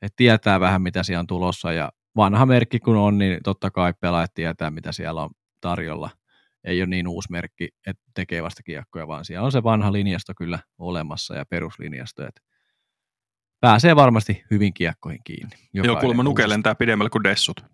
[0.02, 3.94] että tietää vähän mitä siellä on tulossa, ja vanha merkki kun on, niin totta kai
[4.00, 6.10] pelaajat tietää mitä siellä on tarjolla.
[6.64, 10.32] Ei ole niin uusi merkki, että tekee vasta kiekkoja, vaan siellä on se vanha linjasto
[10.36, 12.40] kyllä olemassa ja peruslinjasto, että
[13.60, 15.56] pääsee varmasti hyvin kiekkoihin kiinni.
[15.72, 17.64] Joo, kuulemma nuke lentää pidemmälle kuin dessut.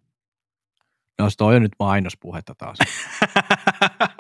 [1.19, 2.79] No toi on nyt mainospuhetta taas.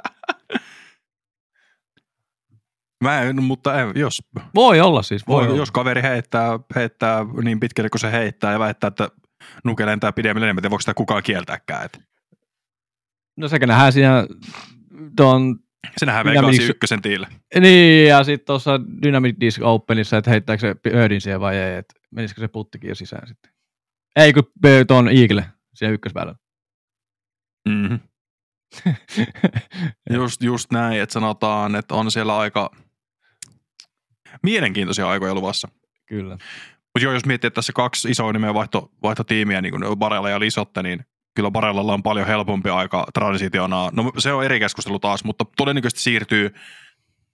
[3.00, 4.22] Mä en, mutta en, jos...
[4.54, 5.26] Voi olla siis.
[5.28, 5.56] Voi, voi olla.
[5.56, 9.08] Jos kaveri heittää, heittää niin pitkälle kuin se heittää ja väittää, että
[9.64, 11.84] nuke lentää pidemmälle, niin en tiedä, voiko sitä kukaan kieltääkään.
[11.84, 11.98] Että...
[13.36, 14.26] No sekä nähdään siinä
[15.16, 15.58] tuon
[15.98, 17.28] se nähdään Vegas ykkösen tiille.
[17.60, 21.94] Niin, ja sitten tuossa Dynamic Disc Openissa, että heittääkö se Birdin siihen vai ei, että
[22.10, 23.52] menisikö se puttikin jo sisään sitten.
[24.16, 24.42] Ei, kun
[24.88, 26.34] tuon Eagle siihen ykkösvälillä.
[27.68, 27.98] Mm-hmm.
[30.14, 32.70] just, just näin, että sanotaan, että on siellä aika
[34.42, 35.68] mielenkiintoisia aikoja luvassa.
[36.06, 36.38] Kyllä.
[36.94, 40.40] Mutta joo, jos miettii, että tässä kaksi isoa nimeä vaihto, vaihtotiimiä, niin kuin Barella ja
[40.40, 43.90] Lisotte, niin kyllä Barellalla on paljon helpompi aika transitiona.
[43.92, 46.54] No se on eri keskustelu taas, mutta todennäköisesti siirtyy,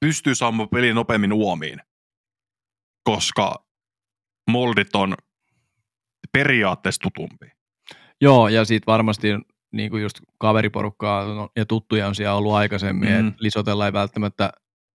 [0.00, 1.80] pystyy saamaan peli nopeammin uomiin,
[3.04, 3.64] koska
[4.50, 5.14] moldit on
[6.32, 7.46] periaatteessa tutumpi.
[8.20, 9.28] Joo, ja sitten varmasti
[9.72, 11.24] niin kuin just kaveriporukkaa
[11.56, 13.28] ja tuttuja on siellä ollut aikaisemmin, mm.
[13.28, 14.50] että Lisotella ei välttämättä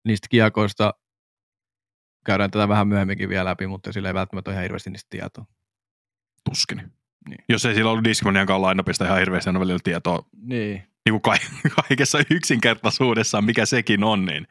[0.04, 0.94] niistä kiekoista
[2.28, 5.44] käydään tätä vähän myöhemminkin vielä läpi, mutta sillä ei välttämättä ole ihan hirveästi niistä tietoa.
[6.44, 6.92] Tuskin.
[7.28, 7.44] Niin.
[7.48, 10.82] Jos ei sillä ollut Discmaniankaan lainapista ihan hirveästi aina välillä tietoa niin.
[11.04, 11.36] Niin kuin ka-
[11.88, 14.24] kaikessa yksinkertaisuudessaan, mikä sekin on.
[14.24, 14.46] Niin.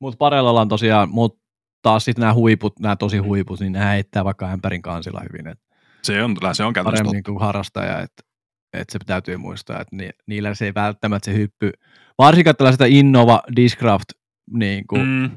[0.00, 1.44] Mutta Parellalla on tosiaan, mutta
[1.82, 5.48] taas sitten nämä huiput, nämä tosi huiput, niin nämä heittää vaikka ämpärin kansilla hyvin.
[5.48, 5.58] Et
[6.02, 8.22] se on, se on Paremmin kuin harrastaja, että
[8.72, 11.72] et se täytyy muistaa, että ni, niillä se ei välttämättä se hyppy,
[12.18, 14.08] varsinkaan tällaista Innova Discraft
[14.50, 15.30] niin kuin mm.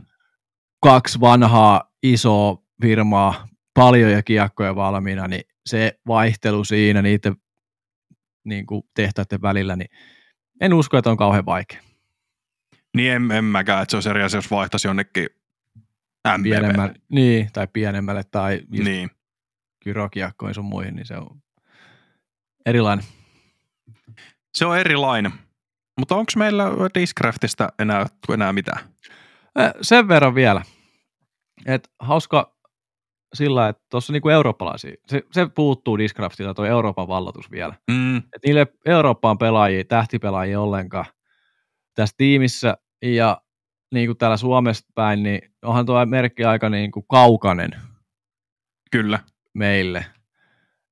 [0.82, 7.36] Kaksi vanhaa isoa firmaa, paljon ja kiekkoja valmiina, niin se vaihtelu siinä niiden
[8.44, 9.90] niin kuin tehtaiden välillä, niin
[10.62, 11.82] en usko, että on kauhean vaikea.
[12.96, 15.28] Niin en, en mäkään, että se olisi eri asia, jos vaihtaisi jonnekin
[16.38, 16.44] MPP.
[16.44, 19.10] Pienemmälle, niin, tai pienemmälle, tai niin.
[19.84, 21.42] kyrokiekkoihin sun muihin, niin se on
[22.66, 23.06] erilainen.
[24.54, 25.32] Se on erilainen.
[26.00, 26.64] Mutta onko meillä
[27.00, 28.80] Discraftista enää, enää mitään?
[29.82, 30.62] Sen verran vielä.
[31.66, 32.56] Et hauska
[33.34, 37.74] sillä, että tuossa niinku eurooppalaisia, se, se puuttuu Discraftilta tuo Euroopan vallatus vielä.
[37.92, 38.18] Mm.
[38.18, 41.06] Et niille Eurooppaan pelaajia, tähtipelaajia ollenkaan
[41.96, 43.42] tässä tiimissä ja
[43.94, 47.72] niin kuin täällä Suomessa päin, niin onhan tuo merkki aika niin kuin kaukainen
[48.92, 49.20] Kyllä.
[49.54, 50.06] meille.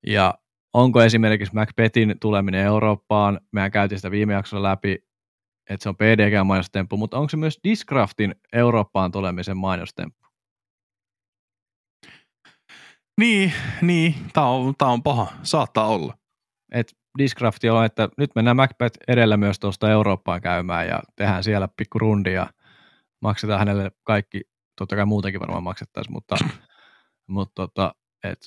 [0.07, 0.33] Ja
[0.73, 5.08] onko esimerkiksi Macbethin tuleminen Eurooppaan, mehän käytiin sitä viime jaksolla läpi,
[5.69, 10.27] että se on PDG-mainostemppu, mutta onko se myös Discraftin Eurooppaan tulemisen mainostemppu?
[13.19, 14.15] Niin, niin.
[14.33, 15.27] Tämä on, tää on paha.
[15.43, 16.17] Saattaa olla.
[16.71, 21.67] Et Discrafti on, että nyt mennään Macbeth edellä myös tuosta Eurooppaan käymään ja tehdään siellä
[21.77, 22.49] pikku rundi ja
[23.21, 24.41] maksetaan hänelle kaikki,
[24.77, 26.35] totta kai muutenkin varmaan maksettaisiin, mutta,
[27.27, 28.39] mutta tota, et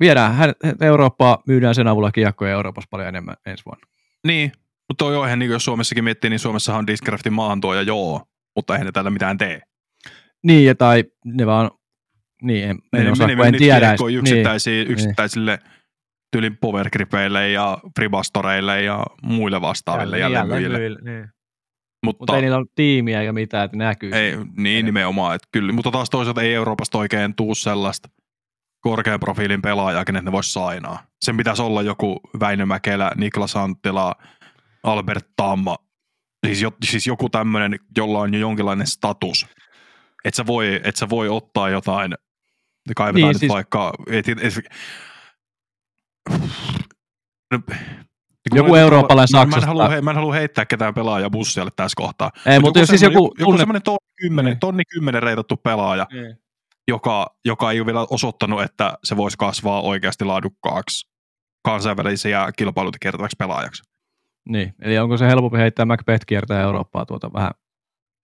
[0.00, 3.86] viedään hän, Eurooppaa, myydään sen avulla kiekkoja Euroopassa paljon enemmän ensi vuonna.
[4.26, 4.52] Niin,
[4.88, 8.22] mutta toi on ihan niin kuin jos Suomessakin miettii, niin Suomessahan on Discraftin maahantuoja joo,
[8.56, 9.62] mutta eihän ne täällä mitään tee.
[10.44, 11.70] Niin, ja tai ne vaan
[12.42, 13.96] niin, en, en ne, osaa, ne, en tiedä.
[14.18, 15.72] Yksittäisiä, niin, yksittäisille niin.
[16.32, 20.78] tyylin powergripeille ja fribastoreille ja muille vastaaville jälleenmyyjille.
[20.78, 21.28] Niin.
[22.04, 24.10] Mutta, mutta ei niillä ole tiimiä eikä mitään, että näkyy.
[24.12, 25.72] Ei, niin nimenomaan, että kyllä.
[25.72, 28.08] Mutta taas toisaalta ei Euroopasta oikein tuu sellaista
[28.80, 31.02] korkean profiilin pelaajaa, kenet ne voisi sainaa.
[31.24, 34.14] Sen pitäisi olla joku Väinö Mäkelä, Niklas Anttila,
[34.86, 35.76] Albert Tamma,
[36.46, 39.46] siis, jo, siis joku tämmöinen, jolla on jo jonkinlainen status.
[40.24, 42.14] Että sä voi, et sä voi ottaa jotain
[42.96, 43.52] kaivetaan niin, nyt siis...
[43.52, 44.54] vaikka, et, et, et,
[47.52, 47.58] no,
[48.54, 49.66] joku eurooppalainen Saksasta.
[49.66, 52.30] Mä en, halua, mä en halua heittää ketään pelaajaa bussialle tässä kohtaa.
[52.46, 53.14] Ei, mutta jos siis joku...
[53.14, 54.60] Joku, joku semmoinen tonni kymmenen, niin.
[54.60, 56.36] tonni kymmenen reitattu pelaaja, niin.
[56.88, 61.08] joka, joka ei ole vielä osoittanut, että se voisi kasvaa oikeasti laadukkaaksi
[61.64, 63.95] kansainvälisiä kilpailuita kertovaksi pelaajaksi.
[64.48, 67.50] Niin, eli onko se helpompi heittää Macbeth kiertää Eurooppaa tuota vähän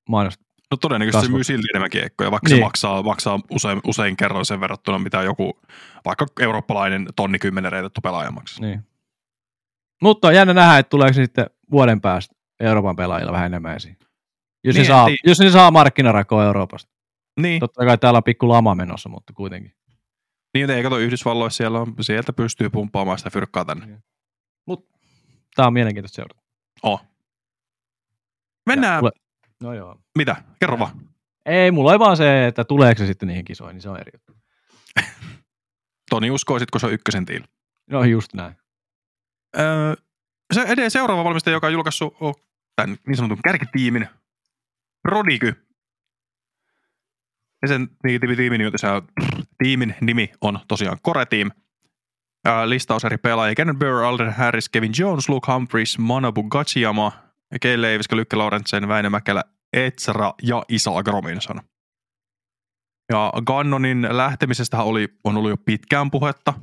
[0.09, 0.45] mainosta?
[0.71, 1.33] No todennäköisesti Kasvu.
[1.33, 2.57] se myy silti enemmän kiekkoja, vaikka Niin.
[2.59, 5.61] se maksaa, maksaa usein, usein kerran sen verrattuna, mitä joku
[6.05, 8.67] vaikka eurooppalainen tonni kymmenen reitettu pelaaja maksaa.
[8.67, 8.81] Niin.
[10.03, 13.97] Mutta on jännä nähdä, että tuleeko se sitten vuoden päästä Euroopan pelaajilla vähän enemmän esiin.
[14.65, 16.93] Jos, Niin, ne, saa, ei- jos ne saa markkinarakoa Euroopasta.
[17.41, 19.73] Niin, Totta kai täällä on pikku lama menossa, mutta kuitenkin.
[20.55, 24.03] niin ei kato Yhdysvalloissa, siellä on, sieltä pystyy pumppaamaan sitä fyrkkaa tänne.
[25.55, 26.43] Tämä on mielenkiintoista seurata.
[26.83, 27.03] Oh.
[28.67, 29.13] Mennään, Ja tule-
[29.63, 30.01] No joo.
[30.19, 30.37] mitä?
[30.61, 31.01] Kerro vaan.
[31.47, 34.11] Ei, mulla ei vaan se, että tuleeko se sitten niihin kisoihin, niin se on eri
[34.15, 34.33] juttu.
[36.11, 37.45] Toni, uskoisitko se on ykkösen tiili?
[37.91, 38.57] No just näin.
[39.59, 39.95] Öö,
[40.55, 42.15] se edelleen seuraava valmistaja, joka on julkaissut
[42.77, 44.09] tämän niin sanotun kärkitiimin,
[45.03, 45.67] Prodigy.
[47.63, 49.09] Ja sen ti- ti- tiimin, nimi on tosiaan-
[49.59, 51.51] tiimin nimi on tosiaan Core Team.
[52.65, 53.55] Listaus eri pelaajia.
[53.55, 57.13] Ken Burr, Alden Harris, Kevin Jones, Luke Humphries, Manabu Gachiyama,
[57.63, 61.61] Kay Leiviska, Lykke Laurentsen, Väinö Mäkelä, Etsara ja Isaac Robinson.
[63.13, 66.55] Ja Gannonin lähtemisestä oli, on ollut jo pitkään puhetta.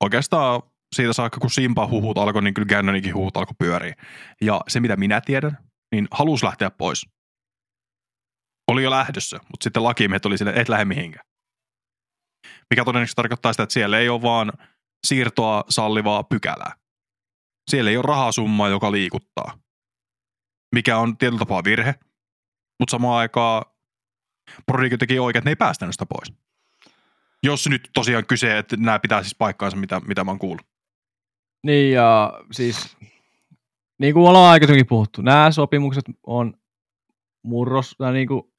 [0.00, 0.62] Oikeastaan
[0.96, 3.94] siitä saakka, kun Simpa huhut alkoi, niin kyllä Gannoninkin huhut alkoi pyöriä.
[4.40, 5.58] Ja se, mitä minä tiedän,
[5.92, 7.06] niin halusi lähteä pois.
[8.68, 11.31] Oli jo lähdössä, mutta sitten lakimiehet oli sille, et lähde mihinkään.
[12.72, 14.52] Mikä todennäköisesti tarkoittaa sitä, että siellä ei ole vaan
[15.06, 16.72] siirtoa sallivaa pykälää.
[17.70, 19.58] Siellä ei ole rahasummaa, joka liikuttaa.
[20.74, 21.94] Mikä on tietyllä tapaa virhe,
[22.78, 23.64] mutta samaan aikaan
[24.66, 26.32] Prodigy teki oikein, että ne ei päästänyt sitä pois.
[27.42, 30.66] Jos nyt tosiaan kyse, että nämä pitää siis paikkaansa, mitä, mitä mä oon kuullut.
[31.62, 32.96] Niin ja siis,
[33.98, 36.54] niin kuin ollaan aikaisemmin puhuttu, nämä sopimukset on
[37.42, 38.51] murros, niin kuin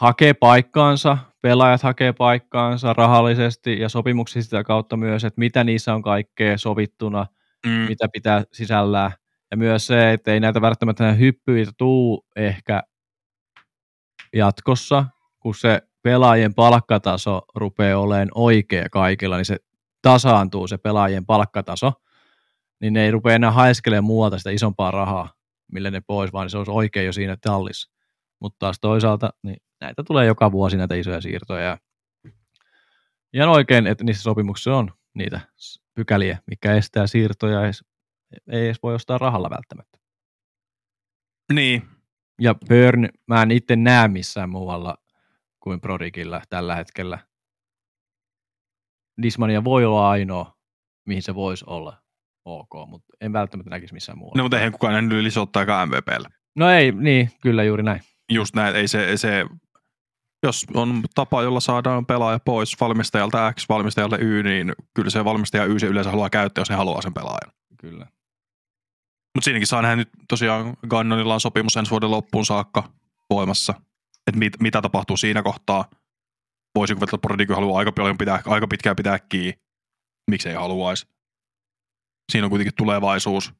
[0.00, 6.02] hakee paikkaansa, pelaajat hakee paikkaansa rahallisesti ja sopimuksista sitä kautta myös, että mitä niissä on
[6.02, 7.26] kaikkea sovittuna,
[7.66, 7.70] Mm.
[7.72, 9.12] mitä pitää sisällään.
[9.50, 12.82] Ja myös se, että ei näitä välttämättä hyppyitä tuu ehkä
[14.32, 15.04] jatkossa,
[15.40, 19.56] kun se pelaajien palkkataso rupeaa olemaan oikea kaikilla, niin se
[20.02, 21.92] tasaantuu se pelaajien palkkataso,
[22.80, 25.28] niin ne ei rupea enää haiskelemaan muualta sitä isompaa rahaa,
[25.72, 27.90] millä ne pois, vaan se olisi oikein jo siinä tallissa.
[28.40, 31.62] Mutta taas toisaalta, niin näitä tulee joka vuosi näitä isoja siirtoja.
[31.62, 31.78] Ja
[33.32, 35.40] ihan oikein, että niissä sopimuksissa on niitä
[35.94, 37.84] pykäliä, mikä estää siirtoja, edes,
[38.52, 39.98] ei edes voi ostaa rahalla välttämättä.
[41.52, 41.82] Niin,
[42.40, 44.96] Ja Burn, mä en itse näe missään muualla
[45.60, 47.18] kuin Prodigilla tällä hetkellä.
[49.22, 50.56] Dismania voi olla ainoa,
[51.06, 52.02] mihin se voisi olla
[52.44, 54.38] ok, mutta en välttämättä näkisi missään muualla.
[54.38, 55.28] no mutta eihän kukaan nähnyt yli
[55.86, 56.28] MVPlle.
[56.56, 58.00] No ei, niin, kyllä juuri näin.
[58.32, 59.44] Just näin, ei se, se,
[60.42, 65.64] jos on tapa, jolla saadaan pelaaja pois valmistajalta X, valmistajalle Y, niin kyllä se valmistaja
[65.64, 67.52] Y se yleensä haluaa käyttää, jos ne haluaa sen pelaajan.
[67.80, 68.06] Kyllä.
[69.34, 72.92] Mutta siinäkin saa nähdä nyt tosiaan Gannonilla on sopimus ensi vuoden loppuun saakka
[73.30, 73.74] voimassa.
[74.26, 75.84] Että mit, mitä tapahtuu siinä kohtaa.
[76.74, 79.60] Voisi kuvitella, että Prodigy haluaa aika, paljon pitää, aika pitkään pitää kiinni.
[80.30, 81.06] Miksei haluaisi.
[82.32, 83.54] Siinä on kuitenkin tulevaisuus.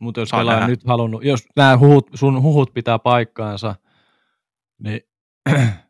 [0.00, 3.74] Mutta jos pelaaja nyt halunnut, jos nämä huhut, sun huhut pitää paikkaansa,
[4.78, 5.00] niin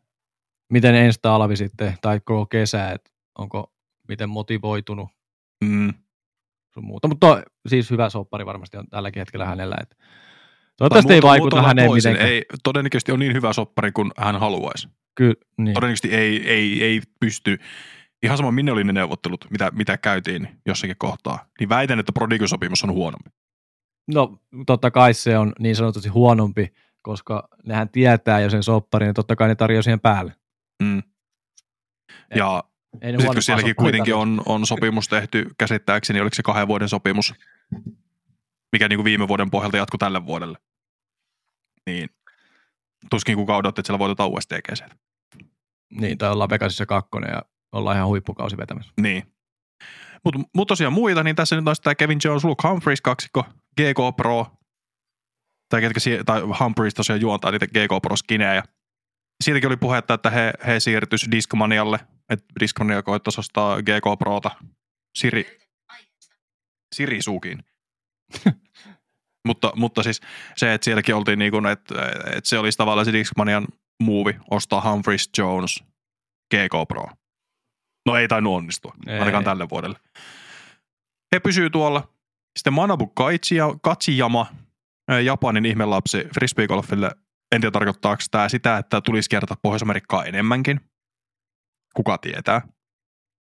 [0.69, 3.71] miten ensi talvi sitten, tai koko kesä, että onko
[4.07, 5.09] miten motivoitunut
[5.63, 5.93] Mm.
[6.73, 7.07] sun muuta.
[7.07, 9.75] Mutta siis hyvä soppari varmasti on tälläkin hetkellä hänellä.
[9.81, 9.95] Että
[10.77, 12.11] toivottavasti Tai ei vaikuta häneen toisin.
[12.11, 12.33] mitenkään.
[12.33, 14.89] Ei, todennäköisesti on niin hyvä soppari kuin hän haluaisi.
[15.15, 15.73] Kyllä, niin.
[15.73, 17.57] Todennäköisesti ei, ei, ei pysty,
[18.23, 22.83] ihan sama minne oli ne neuvottelut, mitä, mitä käytiin jossakin kohtaa, niin väitän, että Prodigy-sopimus
[22.83, 23.29] on huonompi.
[24.07, 29.13] No totta kai se on niin sanotusti huonompi, koska nehän tietää jo sen sopparin, ja
[29.13, 30.35] totta kai ne tarjoaa siihen päälle.
[30.83, 31.03] Mm.
[32.35, 32.63] Ja
[32.93, 37.33] sitten kun sielläkin kuitenkin on, on sopimus tehty käsittääkseni, oliko se kahden vuoden sopimus,
[38.71, 40.57] mikä niin kuin viime vuoden pohjalta jatkuu tälle vuodelle.
[41.85, 42.09] Niin
[43.09, 44.95] tuskin kukaan odotti, että siellä voitetaan USTG sieltä.
[45.93, 48.93] Niin, tai ollaan Vegasissa kakkonen ja ollaan ihan huippukausi vetämässä.
[49.01, 49.23] Niin.
[50.25, 53.43] Mutta mut tosiaan muita, niin tässä nyt on tämä Kevin Jones, Luke Humphreys kaksikko,
[53.77, 54.47] GK Pro,
[55.69, 58.63] tai, ketkä, sie- tai Humphreys tosiaan juontaa niitä GK Pro skinejä.
[59.43, 61.99] Siitäkin oli puhetta, että he, he siirtyisi Discmanialle,
[62.29, 64.51] että Discmania koittaisi ostaa GK Prota
[65.17, 65.59] Siri,
[66.95, 67.63] Siri Suukiin.
[69.47, 70.21] mutta, mutta siis
[70.55, 71.95] se, että sielläkin oltiin niin kuin, että,
[72.35, 73.67] että se olisi tavallaan se Discmanian
[74.03, 75.83] muuvi ostaa Humphreys Jones
[76.55, 77.05] GK Pro.
[78.05, 79.19] No ei tainnut onnistua, Ei.
[79.19, 79.99] ainakaan tälle vuodelle.
[81.35, 82.13] He pysyy tuolla.
[82.59, 83.13] Sitten Manabu
[83.81, 84.45] Katsiyama,
[85.09, 87.11] ää, Japanin ihmelapsi frisbeegolfille.
[87.51, 90.81] En tiedä tarkoittaako tämä sitä, että tulisi kiertää Pohjois-Amerikkaa enemmänkin.
[91.93, 92.61] Kuka tietää.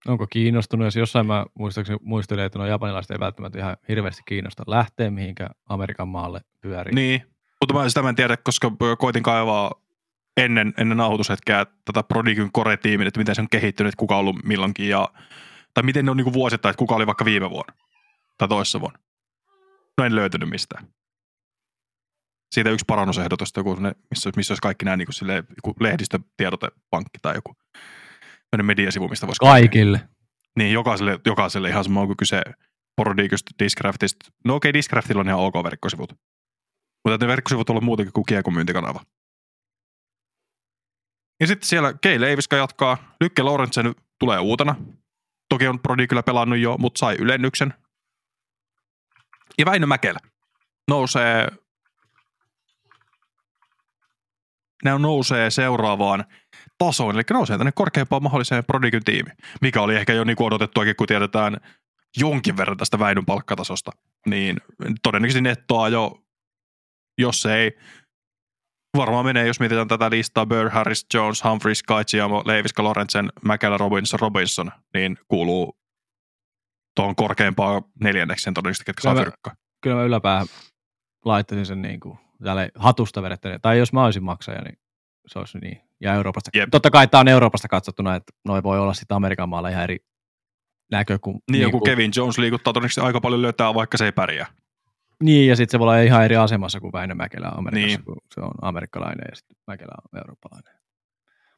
[0.08, 4.64] Onko kiinnostunut, jos jossain mä muistaakseni muistelin, että no japanilaiset ei välttämättä ihan hirveästi kiinnosta
[4.68, 6.96] lähteä mihinkä Amerikan maalle pyörii.
[6.96, 7.22] Niin,
[7.62, 9.72] mutta mä sitä mä en tiedä, koska koitin kaivaa
[10.38, 14.90] ennen, ennen nauhoitushetkeä tätä Prodigyn core-tiimin, että miten se on kehittynyt, kuka on ollut milloinkin
[14.90, 15.10] ja
[15.74, 17.74] tai miten ne on niin vuosittain, että kuka oli vaikka viime vuonna
[18.38, 19.00] tai toissa vuonna.
[19.98, 20.88] No en löytynyt mistään.
[22.54, 23.76] Siitä yksi parannusehdotus, joku,
[24.10, 27.56] missä, missä olisi kaikki nämä niin kuin sille, joku lehdistötiedotepankki tai joku
[28.64, 29.98] mediasivu, mistä voisi Kaikille.
[29.98, 30.14] Käydä.
[30.58, 32.42] Niin, jokaiselle, jokaiselle ihan sama kuin kyse
[32.96, 34.32] Porodigystä, Discraftista.
[34.46, 36.14] No okei, okay, Discraftilla on ihan ok verkkosivut.
[37.06, 39.02] Mutta ne verkkosivut on ollut muutenkin kuin Kiekon myyntikanava.
[41.40, 43.16] Ja sitten siellä Kei Leiviska jatkaa.
[43.22, 44.76] Lykke Lorentzen tulee uutena.
[45.50, 47.74] Toki on Prodi kyllä pelannut jo, mutta sai ylennyksen.
[49.58, 50.20] Ja Väinö Mäkelä
[50.88, 51.48] nousee,
[54.84, 56.24] ne nousee seuraavaan
[56.78, 60.96] tasoon, eli nousee tänne korkeampaan mahdolliseen Prodigyn tiimiin, mikä oli ehkä jo niin kuin odotettuakin,
[60.96, 61.58] kun tiedetään
[62.18, 63.92] jonkin verran tästä Väinön palkkatasosta,
[64.26, 64.58] niin
[65.04, 66.24] todennäköisesti nettoa jo,
[67.18, 67.72] jos ei
[68.98, 74.20] varmaan menee, jos mietitään tätä listaa, Burr, Harris, Jones, Humphries, Kaitsijamo, Leiviska, Lorenzen, Mäkelä, Robinson,
[74.20, 75.78] Robinson, niin kuuluu
[76.96, 79.56] tuohon korkeimpaan neljännekseen todennäköisesti, ketkä saa fyrkkaa.
[79.82, 80.48] Kyllä mä yläpäähän
[81.26, 82.18] laittaisin sen niin kuin,
[82.76, 83.62] hatusta vedettäen.
[83.62, 84.78] Tai jos mä olisin maksaja, niin
[85.28, 85.82] se olisi niin.
[86.02, 86.50] Ja Euroopasta.
[86.54, 86.70] Jep.
[86.72, 89.98] Totta kai tämä on Euroopasta katsottuna, että noi voi olla sitten Amerikan maalla ihan eri
[90.92, 91.40] näkökulma.
[91.40, 91.86] Niin, niin joku kuin...
[91.86, 94.48] Kevin Jones liikuttaa todennäköisesti aika paljon löytää, vaikka se ei pärjää.
[95.24, 98.06] Niin, ja sitten se voi olla ihan eri asemassa kuin Väinö Mäkelä Amerikassa, niin.
[98.06, 100.74] kun se on amerikkalainen ja sitten Mäkelä on eurooppalainen.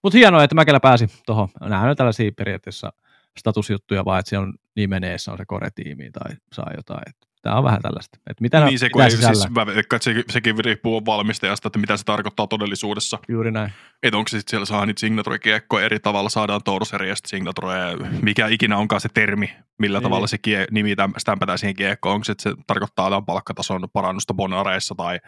[0.04, 1.50] Mutta hienoa, että Mäkelä pääsi tuohon.
[1.62, 2.93] Nämä on tällaisia periaatteessa
[3.39, 7.04] statusjuttuja, vaan että se on nimeneessä on se core-tiimi tai saa jotain.
[7.10, 8.19] Että Tämä on vähän tällaista.
[8.29, 11.97] Että mitä niin se, kun ei, siis, mä, että se, sekin riippuu valmistajasta, että mitä
[11.97, 13.19] se tarkoittaa todellisuudessa.
[13.27, 13.73] Juuri näin.
[14.03, 15.39] Että onko se sitten siellä saa niitä signature
[15.86, 20.03] eri tavalla, saadaan touruseriasta signatureja, mikä ikinä onkaan se termi, millä niin.
[20.03, 22.15] tavalla se kie, nimi stämpätään siihen kiekkoon.
[22.15, 25.19] Onko se, että se tarkoittaa jotain palkkatason parannusta bonareissa tai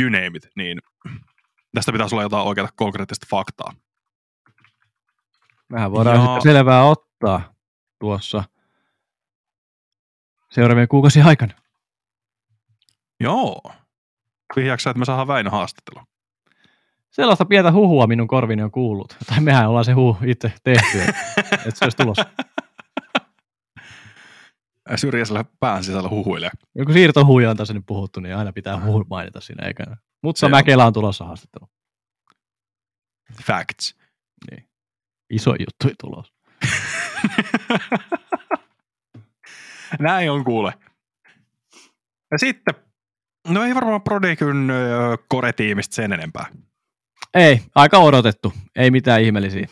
[0.00, 0.78] you name it, niin
[1.74, 3.72] tästä pitäisi olla jotain oikeaa konkreettista faktaa.
[5.68, 6.22] Mehän voidaan ja...
[6.22, 7.54] sitten selvää ottaa
[8.00, 8.44] tuossa–
[10.56, 11.52] seuraavien kuukausien aikana.
[13.20, 13.62] Joo.
[14.56, 16.04] Vihjaksä, että me saadaan Väinö haastattelu?
[17.10, 19.16] Sellaista pientä huhua minun korvini on kuullut.
[19.26, 21.00] Tai mehän ollaan se huhu itse tehty,
[21.38, 22.26] että se olisi tulossa.
[24.96, 26.50] Syrjäisellä pään sisällä huhuilee.
[26.74, 29.84] Joku siirtohuija on tässä nyt puhuttu, niin aina pitää huhu mainita siinä, eikä.
[30.22, 31.68] Mutta Mäkelä on tulossa haastattelu.
[33.42, 33.96] Facts.
[34.50, 34.68] Niin.
[35.30, 36.32] Iso juttu tulos.
[40.00, 40.72] Näin on kuule.
[42.30, 42.74] Ja sitten,
[43.48, 44.72] no ei varmaan Prodekyn
[45.34, 46.46] core-tiimistä sen enempää.
[47.34, 48.52] Ei, aika odotettu.
[48.76, 49.66] Ei mitään ihmeellisiä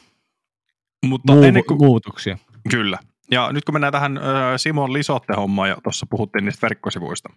[1.07, 2.39] Mutta Muu- ennen kuin, muutoksia.
[2.71, 2.99] Kyllä.
[3.31, 4.21] Ja nyt kun mennään tähän
[4.57, 7.29] Simon Lisotte-hommaan, ja tuossa puhuttiin niistä verkkosivuista,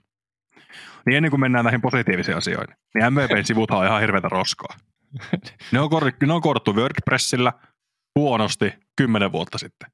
[1.05, 4.77] niin ennen kuin mennään näihin positiivisiin asioihin, niin MVPn sivut on ihan hirveätä roskaa.
[5.71, 7.53] Ne on, kor- ne on korjattu WordPressillä
[8.15, 9.89] huonosti kymmenen vuotta sitten.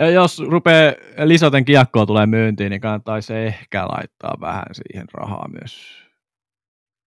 [0.00, 0.92] Ja jos rupeaa
[1.24, 6.02] lisoten kiekkoa tulee myyntiin, niin kannattaisi ehkä laittaa vähän siihen rahaa myös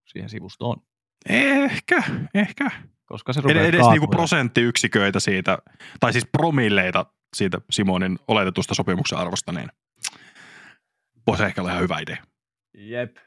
[0.05, 0.81] siihen sivustoon.
[1.29, 2.03] Ehkä,
[2.33, 2.71] ehkä.
[3.05, 5.57] Koska se rupeaa Edes niinku prosenttiyksiköitä siitä,
[5.99, 9.69] tai siis promilleita siitä Simonin oletetusta sopimuksen arvosta, niin
[11.27, 12.17] voisi ehkä olla ihan hyvä idea.
[12.73, 13.17] Jep.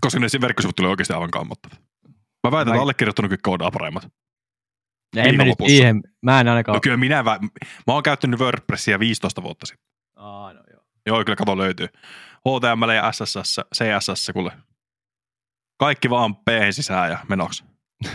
[0.00, 1.80] Koska ne verkkosivut tulee oikeasti aivan kammottavat.
[2.44, 4.08] Mä väitän, että allekirjoittanutkin koodaa paremmat.
[5.14, 6.00] Ja en mennyt siihen.
[6.22, 6.76] Mä en ainakaan.
[6.76, 7.38] No kyllä minä, mä,
[7.86, 9.86] mä oon käyttänyt WordPressia 15 vuotta sitten.
[10.16, 10.84] Aa, no joo.
[11.06, 11.88] Joo, kyllä kato löytyy.
[12.48, 14.52] HTML ja SSS, CSS, kuule.
[15.76, 17.64] Kaikki vaan p sisään ja menoksi.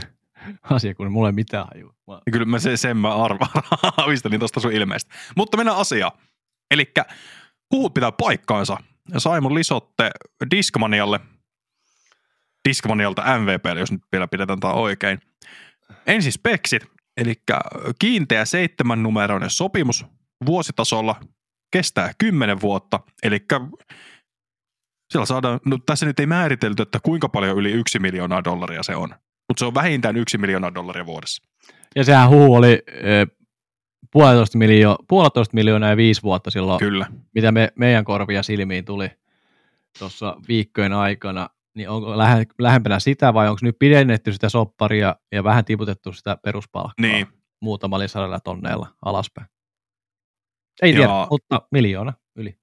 [0.64, 1.94] Asia, kun mulla ei mitään hajua.
[2.08, 2.20] Mä...
[2.32, 3.52] Kyllä mä se, sen mä arvaan,
[4.30, 5.16] niin tosta sun ilmeistä.
[5.36, 6.12] Mutta mennään asiaan.
[6.72, 6.94] Eli
[7.72, 8.78] huut pitää paikkaansa.
[9.18, 10.12] Saimon Lisotte
[10.52, 11.20] Discmanialle,
[12.70, 15.20] Discmanialta MVP, jos nyt vielä pidetään tämä oikein,
[16.08, 16.86] ensin speksit,
[17.18, 17.34] eli
[18.00, 20.06] kiinteä seitsemän numeroinen sopimus
[20.46, 21.16] vuositasolla
[21.72, 23.40] kestää kymmenen vuotta, eli
[25.12, 28.96] siellä saadaan, no tässä nyt ei määritelty, että kuinka paljon yli yksi miljoonaa dollaria se
[28.96, 29.10] on,
[29.48, 31.44] mutta se on vähintään yksi miljoonaa dollaria vuodessa.
[31.96, 33.26] Ja sehän huu oli e,
[34.12, 37.08] puolitoista, miljo- puolitoista miljoonaa ja viisi vuotta silloin, Kyllä.
[37.36, 39.12] mitä me, meidän korvia silmiin tuli
[40.00, 45.44] tuossa viikkojen aikana niin onko lähe, lähempänä sitä vai onko nyt pidennetty sitä sopparia ja
[45.44, 47.28] vähän tiputettu sitä peruspalkkaa niin.
[47.62, 49.48] muutamalla sadalla tonneilla alaspäin?
[50.82, 52.60] Ei tiedä, ja, mutta miljoona yli.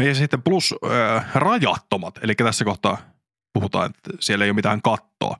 [0.00, 2.98] Ja sitten plus äh, rajattomat, eli tässä kohtaa
[3.52, 5.36] puhutaan, että siellä ei ole mitään kattoa,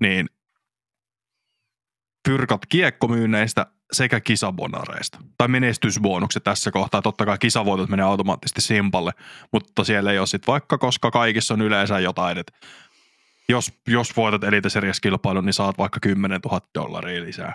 [0.00, 0.28] niin
[2.28, 5.18] fyrkat kiekkomyynneistä sekä kisabonareista.
[5.38, 7.02] Tai menestysbonukset tässä kohtaa.
[7.02, 9.12] Totta kai kisavoitot menee automaattisesti Simpalle,
[9.52, 12.52] mutta siellä ei ole sitten vaikka, koska kaikissa on yleensä jotain, että
[13.48, 17.54] jos, jos voitat Elite Series-kilpailun, niin saat vaikka 10 000 dollaria lisää.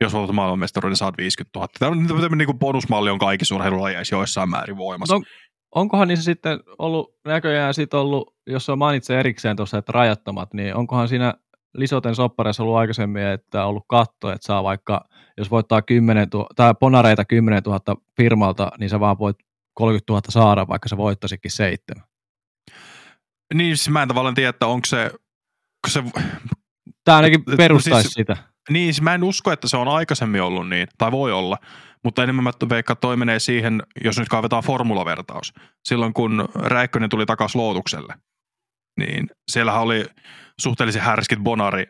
[0.00, 1.68] Jos voitat maailmanmestaruuden, niin saat 50 000.
[1.78, 5.14] Tämä on niin kuin bonusmalli on kaikissa urheilulajeissa joissain määrin voimassa.
[5.14, 5.22] No,
[5.74, 10.74] onkohan niissä sitten ollut näköjään sitten ollut, jos on mainitsee erikseen tuossa, että rajattomat, niin
[10.74, 11.34] onkohan siinä
[11.74, 15.04] Lisoten soppareissa ollut aikaisemmin, että on ollut katto, että saa vaikka,
[15.36, 17.80] jos voittaa 10 000, tai ponareita 10 000
[18.16, 19.36] firmalta, niin sä vaan voit
[19.74, 22.04] 30 000 saada, vaikka sä voittaisikin seitsemän.
[23.54, 25.10] Niin, siis mä en tavallaan tiedä, että onko se...
[25.88, 26.02] se
[27.04, 28.36] Tämä ainakin perustaisi siis, sitä.
[28.70, 31.58] Niin, siis mä en usko, että se on aikaisemmin ollut niin, tai voi olla,
[32.04, 35.52] mutta enemmän mä veikkaan, toi menee siihen, jos nyt kaivetaan formulavertaus.
[35.84, 38.14] Silloin kun Räikkönen tuli takaisin Lootukselle,
[38.98, 40.06] niin siellähän oli
[40.60, 41.86] suhteellisen härskit bonari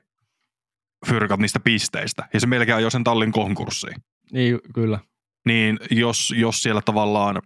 [1.07, 3.97] fyrkat niistä pisteistä, ja se melkein ajoi sen tallin konkurssiin.
[4.33, 4.99] Niin, kyllä.
[5.47, 7.43] Niin jos, jos siellä tavallaan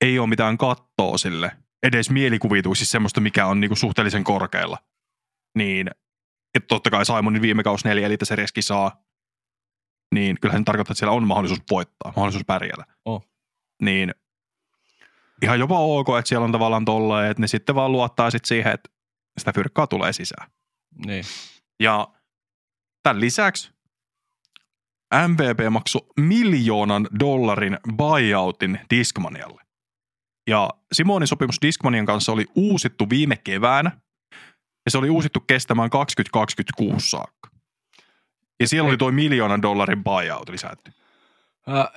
[0.00, 4.78] ei ole mitään kattoa sille, edes mielikuvituksissa semmoista, mikä on niinku suhteellisen korkealla,
[5.58, 5.90] niin
[6.54, 8.24] että totta kai Simonin viime kausi neljä Elite
[8.60, 9.02] saa,
[10.14, 12.84] niin kyllähän se tarkoittaa, että siellä on mahdollisuus voittaa, mahdollisuus pärjätä.
[13.04, 13.26] Oh.
[13.82, 14.14] Niin
[15.42, 18.72] ihan jopa ok, että siellä on tavallaan tolleen, että ne sitten vaan luottaa sitten siihen,
[18.72, 18.90] että
[19.38, 20.50] sitä fyrkkaa tulee sisään.
[21.06, 21.24] Niin.
[21.80, 22.08] Ja
[23.02, 23.72] tämän lisäksi
[25.28, 29.62] MVP maksoi miljoonan dollarin buyoutin Discmanialle.
[30.48, 34.00] Ja Simonin sopimus Discmanian kanssa oli uusittu viime keväänä,
[34.86, 37.50] ja se oli uusittu kestämään 2026 saakka.
[38.60, 40.92] Ja siellä oli tuo miljoonan dollarin buyout lisätty.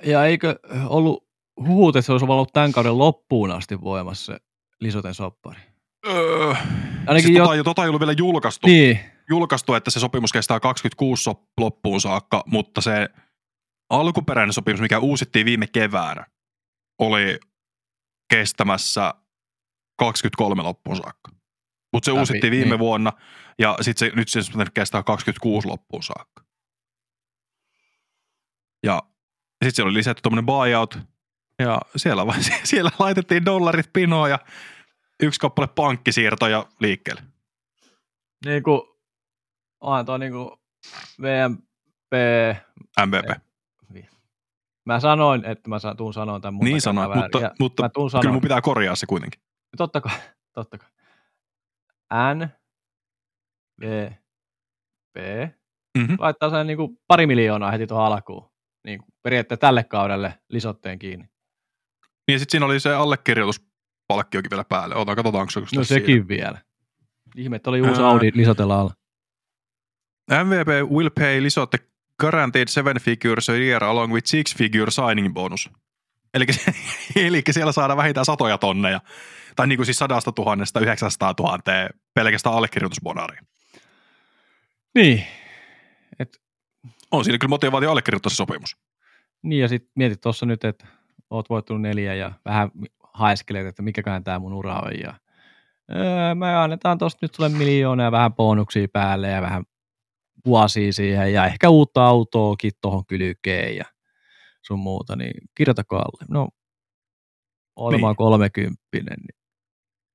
[0.03, 1.28] Ja eikö ollut
[1.67, 4.39] huhut, että se olisi ollut tämän kauden loppuun asti voimassa se
[4.79, 5.59] Lisoten soppari?
[6.07, 6.53] Öö,
[7.07, 7.45] Ainakin siis jo...
[7.45, 8.67] tota, tota ei ollut vielä julkaistu.
[8.67, 8.99] Niin.
[9.29, 11.29] Julkaistu, että se sopimus kestää 26
[11.59, 13.09] loppuun saakka, mutta se
[13.89, 16.25] alkuperäinen sopimus, mikä uusittiin viime keväänä,
[16.99, 17.39] oli
[18.29, 19.13] kestämässä
[19.97, 21.31] 23 loppuun saakka.
[21.93, 22.79] Mutta se Läpi, uusittiin viime niin.
[22.79, 23.13] vuonna
[23.59, 24.39] ja sitten se, nyt se
[24.73, 26.43] kestää 26 loppuun saakka.
[28.83, 29.03] Ja
[29.63, 30.99] sitten siellä oli lisätty tuommoinen buyout
[31.59, 32.23] ja siellä,
[32.63, 34.39] siellä laitettiin dollarit pinoon ja
[35.23, 37.21] yksi kappale pankkisiirtoja liikkeelle.
[38.45, 38.81] Niin kuin,
[39.81, 40.49] onhan tuo niin kuin
[41.21, 42.13] VMP.
[43.05, 43.49] MVP.
[44.85, 48.33] Mä sanoin, että mä tuun sanoa tämän Niin sanoin, mutta, ja mutta mä tuun kyllä
[48.33, 49.41] mun pitää korjaa se kuitenkin.
[49.77, 50.11] Totta kai,
[50.55, 50.89] totta kai.
[52.35, 52.47] N,
[53.81, 54.11] V,
[55.13, 55.17] P,
[55.97, 56.15] mm-hmm.
[56.19, 58.51] laittaa sen niin kuin pari miljoonaa heti tuohon alkuun.
[58.85, 61.29] Niin kuin periaatteessa tälle kaudelle lisotteen kiinni.
[62.29, 64.95] Niin ja sitten siinä oli se allekirjoituspalkkiokin vielä päälle.
[64.95, 66.27] Ota, katsotaan, onko se No sekin siinä.
[66.27, 66.61] vielä.
[67.35, 68.07] Ihme, että oli uusi Ää...
[68.07, 68.93] Audi lisotella alla.
[70.43, 71.77] MVP will pay lisotte
[72.19, 75.69] guaranteed seven figures a year along with six figure signing bonus.
[76.33, 76.45] Eli,
[77.15, 79.01] eli siellä saadaan vähintään satoja tonneja.
[79.55, 81.59] Tai niin kuin siis sadasta tuhannesta 900 000
[82.13, 83.41] pelkästään allekirjoitusbonaria.
[84.95, 85.23] Niin.
[86.19, 86.41] Et...
[87.11, 88.77] On siinä kyllä motivaatio allekirjoittaa se sopimus.
[89.43, 90.98] Niin ja sitten mietit tuossa nyt, että
[91.29, 92.71] oot voittanut neljä ja vähän
[93.13, 94.99] haeskelet, että mikäkään tämä mun ura on.
[95.03, 95.13] Ja,
[95.95, 99.63] öö, me annetaan tuosta nyt sulle miljoonaa ja vähän bonuksia päälle ja vähän
[100.45, 103.85] vuosia siihen ja ehkä uutta autoakin tuohon kylkeen ja
[104.61, 106.25] sun muuta, niin kirjoitako alle.
[106.29, 106.49] No,
[107.75, 108.17] olemaan niin.
[108.17, 109.39] kolmekymppinen, niin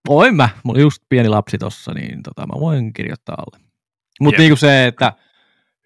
[0.08, 3.64] voin mä, mulla just pieni lapsi tossa, niin tota, mä voin kirjoittaa alle.
[4.20, 5.12] Mutta niin se, että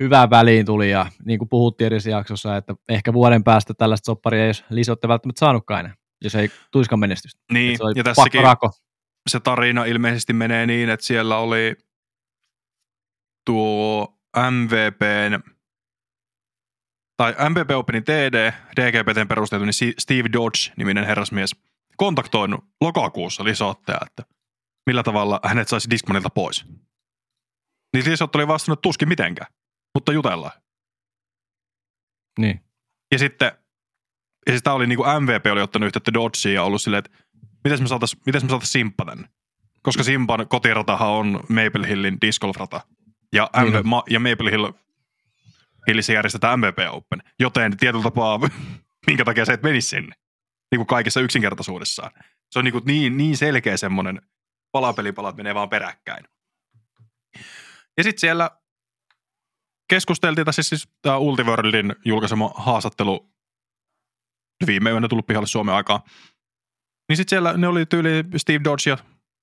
[0.02, 4.46] hyvään väliin tuli ja niin kuin puhuttiin edes jaksossa, että ehkä vuoden päästä tällaista sopparia
[4.46, 5.94] ei lisotte välttämättä saanutkaan enää,
[6.24, 7.40] jos ei tuiskaan menestystä.
[7.52, 8.70] Niin, ja tässäkin rako.
[9.28, 11.76] se tarina ilmeisesti menee niin, että siellä oli
[13.46, 14.18] tuo
[14.50, 15.40] MVPn
[17.16, 21.56] tai MVP Openin TD, DGPTn perusteltu, niin Steve Dodge-niminen herrasmies
[21.96, 24.22] kontaktoinut lokakuussa Lisottea, että
[24.86, 26.64] millä tavalla hänet saisi Discmanilta pois.
[27.94, 29.52] Niin Lisot oli vastannut tuskin mitenkään,
[30.12, 30.60] jutellaan.
[32.38, 32.60] Niin.
[33.12, 33.52] Ja sitten,
[34.46, 37.18] ja siis tämä oli niin kuin MVP oli ottanut yhteyttä Dodgeen ja ollut silleen, että
[37.64, 39.28] miten me saataisiin saatais Simppa tänne.
[39.82, 42.80] Koska Simpan kotiratahan on Maple Hillin disc rata.
[43.32, 43.88] Ja, MV, niin.
[43.88, 44.72] ma, ja Maple Hill,
[45.86, 47.22] Hillissä järjestetään MVP Open.
[47.40, 48.40] Joten tietyllä tapaa,
[49.06, 50.14] minkä takia se et menisi sinne.
[50.70, 52.10] Niin kuin kaikessa yksinkertaisuudessaan.
[52.50, 54.22] Se on niin, kuin niin, niin selkeä semmoinen
[54.72, 56.24] palapelipalat menee vaan peräkkäin.
[57.96, 58.50] Ja sitten siellä
[59.88, 63.30] keskusteltiin, tässä siis tämä Ultiworldin julkaisema haastattelu
[64.66, 66.02] viime yönä tullut pihalle Suomen aikaa.
[67.08, 68.98] Niin sitten siellä ne oli tyyli Steve Dodge ja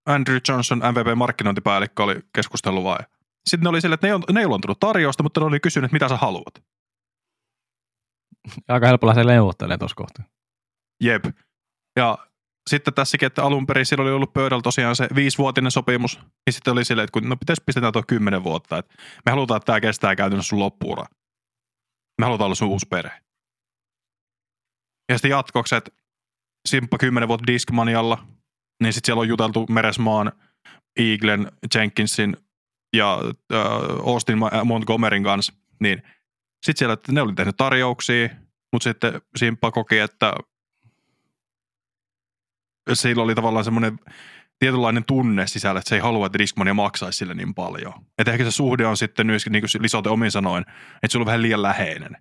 [0.06, 3.06] Andrew Johnson, MVP-markkinointipäällikkö, oli keskustellut vaan.
[3.50, 5.92] Sitten ne oli sille, että ne ei, ne ei luontunut tarjousta, mutta ne oli kysynyt,
[5.92, 6.64] mitä sä haluat.
[8.68, 10.26] Aika helppo lähteä neuvottelemaan tuossa kohtaa.
[11.04, 11.26] Jep.
[11.96, 12.18] Ja
[12.70, 16.74] sitten tässäkin, että alun perin siellä oli ollut pöydällä tosiaan se viisivuotinen sopimus, niin sitten
[16.74, 18.96] oli silleen, että kun, no pitäisi pistetään tuo kymmenen vuotta, että
[19.26, 21.06] me halutaan, että tämä kestää käytännössä sun loppuura.
[22.22, 23.22] Me halutaan olla sun uusi perhe.
[25.10, 25.92] Ja sitten jatkoksi, että
[26.68, 28.28] Simppa 10 vuotta Discmanialla,
[28.84, 30.32] niin sitten siellä on juteltu Meresmaan,
[31.00, 32.38] Eaglen, Jenkinsin
[32.96, 33.20] ja
[33.54, 33.62] äh,
[34.06, 36.04] Austin Montgomeryn kanssa, niin
[36.66, 38.30] sitten siellä, että ne oli tehnyt tarjouksia,
[38.74, 40.34] mutta sitten Simppa koki, että
[42.94, 44.00] sillä oli tavallaan semmoinen
[44.60, 47.94] tietynlainen tunne sisällä, että se ei halua, että Discmania maksaisi sille niin paljon.
[48.18, 50.66] Että ehkä se suhde on sitten myöskin, niin kuin Lisote omin sanoin,
[51.04, 52.18] että se on vähän liian läheinen.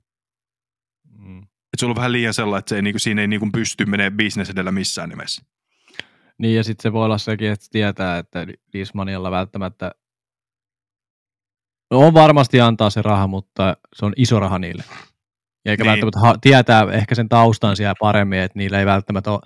[1.18, 1.38] Mm.
[1.38, 3.52] Että se on vähän liian sellainen, että se ei, niin kuin, siinä ei niin kuin
[3.52, 5.42] pysty menemään bisnes edellä missään nimessä.
[6.38, 9.90] Niin ja sitten se voi olla sekin, että tietää, että Discmanialla välttämättä
[11.90, 14.84] No on varmasti antaa se raha, mutta se on iso raha niille.
[15.64, 15.90] Eikä niin.
[15.90, 19.40] välttämättä ha- tietää ehkä sen taustan siellä paremmin, että niillä ei välttämättä ole,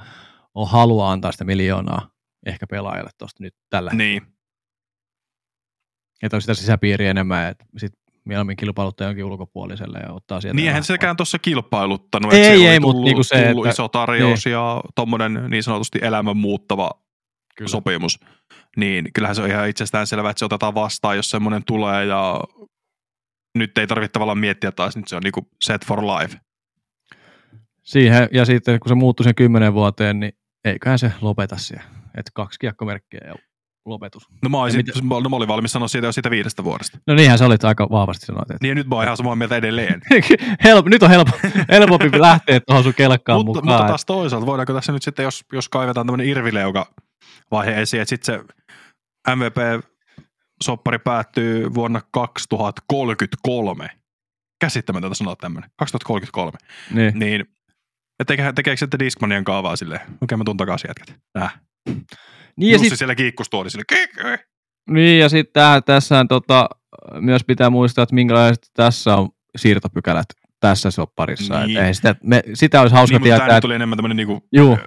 [0.54, 2.10] ole halua antaa sitä miljoonaa
[2.46, 4.22] ehkä pelaajalle tuosta nyt tällä Niin.
[6.22, 7.92] Että on sitä sisäpiiriä enemmän, että sit
[8.24, 10.56] mieluummin kilpailuttaa jonkin ulkopuoliselle ja ottaa sieltä.
[10.56, 12.32] Niin eihän sekään tuossa kilpailuttanut.
[12.32, 14.52] Ei, että ei, ei, mutta niinku se, tullut että, iso tarjous niin.
[14.52, 16.90] ja tuommoinen niin sanotusti elämän muuttava
[17.56, 17.68] Kyllä.
[17.68, 18.20] sopimus.
[18.76, 22.40] Niin kyllähän se on ihan itsestään selvää, että se otetaan vastaan, jos semmoinen tulee ja
[23.58, 26.40] nyt ei tarvitse tavallaan miettiä taas, nyt se on niinku set for life.
[27.88, 30.32] Siihen, ja sitten kun se muuttui sen kymmenen vuoteen, niin
[30.64, 31.84] eiköhän se lopeta siellä.
[32.06, 33.34] Että kaksi kiekkomerkkiä ja
[33.86, 34.22] lopetus.
[34.42, 34.92] No mä, olisin, mitä...
[35.22, 36.98] no mä olin valmis sanoa siitä jo siitä viidestä vuodesta.
[37.06, 38.50] No niinhän sä olit aika vahvasti sanoit.
[38.50, 38.58] Että...
[38.62, 40.00] Niin nyt mä oon ihan samaa mieltä edelleen.
[40.64, 41.36] Help, nyt on helppo,
[41.72, 43.78] helpompi lähteä tuohon sun kelkkaan mutta, mukaan.
[43.78, 46.94] Mutta taas toisaalta, voidaanko tässä nyt sitten, jos, jos kaivetaan tämmöinen irvileuka
[47.50, 48.44] vaihe esiin, että sitten se
[49.36, 53.90] MVP-soppari päättyy vuonna 2033.
[54.60, 55.70] Käsittämätöntä sanoa tämmöinen.
[55.76, 56.58] 2033.
[56.90, 57.18] Niin.
[57.18, 57.57] niin
[58.18, 60.00] ja teke, tekeekö sitten Discmanian kaavaa silleen?
[60.20, 61.20] Okei, mä tuun takaisin jätkät.
[61.38, 61.60] Äh.
[62.56, 63.84] Niin, Jussi sit, siellä kiikkustuoli sille.
[64.90, 66.68] Niin ja sitten tässä tota,
[67.20, 70.26] myös pitää muistaa, että minkälaiset tässä on siirtopykälät
[70.60, 71.66] tässä sopparissa.
[71.66, 71.78] Niin.
[71.78, 73.56] Et ei sitä, me, sitä olisi hauska niin, mutta tietää.
[73.56, 73.60] Että...
[73.60, 74.78] tuli enemmän tämmöinen niinku, Juu.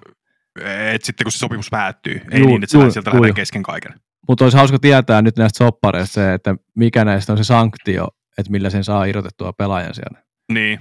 [0.59, 3.15] että sitten kun se sopimus päättyy, ei Juu, niin, että juu, sieltä juu.
[3.15, 3.93] lähdetään kesken kaiken.
[4.27, 8.07] Mutta olisi hauska tietää nyt näistä soppareista se, että mikä näistä on se sanktio,
[8.37, 10.23] että millä sen saa irrotettua pelaajan siellä.
[10.53, 10.79] Niin.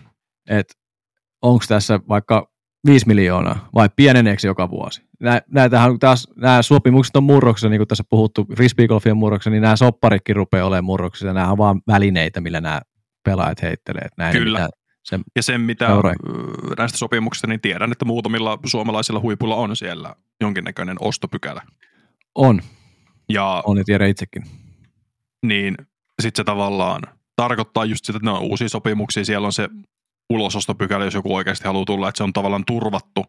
[0.49, 0.75] Että
[1.43, 2.51] onko tässä vaikka
[2.87, 5.03] 5 miljoonaa vai pieneneeksi joka vuosi.
[5.21, 9.77] Nä, näitähän taas, nämä sopimukset on murroksessa, niin kuin tässä puhuttu, frisbeegolfien murroksessa, niin nämä
[9.77, 12.81] sopparitkin rupeaa olemaan murroksessa, nämä on vaan välineitä, millä nämä
[13.25, 14.09] pelaajat heittelee.
[14.19, 14.59] Näin Kyllä.
[14.59, 14.69] Mitä,
[15.05, 16.15] sen, Ja sen, mitä Seuraa.
[16.79, 21.63] näistä sopimuksista, niin tiedän, että muutamilla suomalaisilla huipulla on siellä jonkinnäköinen ostopykälä.
[22.35, 22.61] on,
[23.29, 24.43] Ja on ja tiedän itsekin.
[25.47, 25.75] niin
[26.23, 27.03] sitten se tavallaan
[27.37, 29.69] tarkoittaa just sitä, että ne on uusia sopimuksia, siellä on se
[30.31, 33.25] ulosostopykälä, jos joku oikeasti haluaa tulla, että se on tavallaan turvattu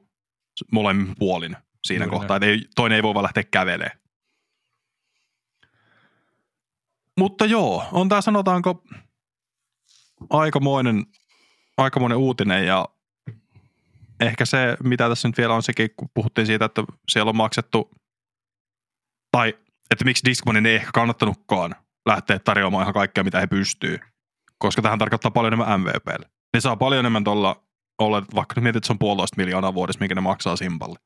[0.71, 3.99] molemmin puolin siinä Juuri kohtaa, että ei, toinen ei voi vaan lähteä kävelemään.
[7.17, 8.83] Mutta joo, on tämä sanotaanko
[10.29, 11.05] aikamoinen,
[11.77, 12.85] aikamoinen uutinen ja
[14.19, 17.91] ehkä se, mitä tässä nyt vielä on sekin, kun puhuttiin siitä, että siellä on maksettu,
[19.31, 19.53] tai
[19.91, 21.75] että miksi Discmanin ei ehkä kannattanutkaan
[22.05, 23.99] lähteä tarjoamaan ihan kaikkea, mitä he pystyy,
[24.57, 26.40] koska tähän tarkoittaa paljon enemmän MVPlle.
[26.53, 27.63] Ne saa paljon enemmän tuolla,
[27.99, 30.99] olla, vaikka nyt mietit, että se on puolitoista miljoonaa vuodessa, minkä ne maksaa Simpalle.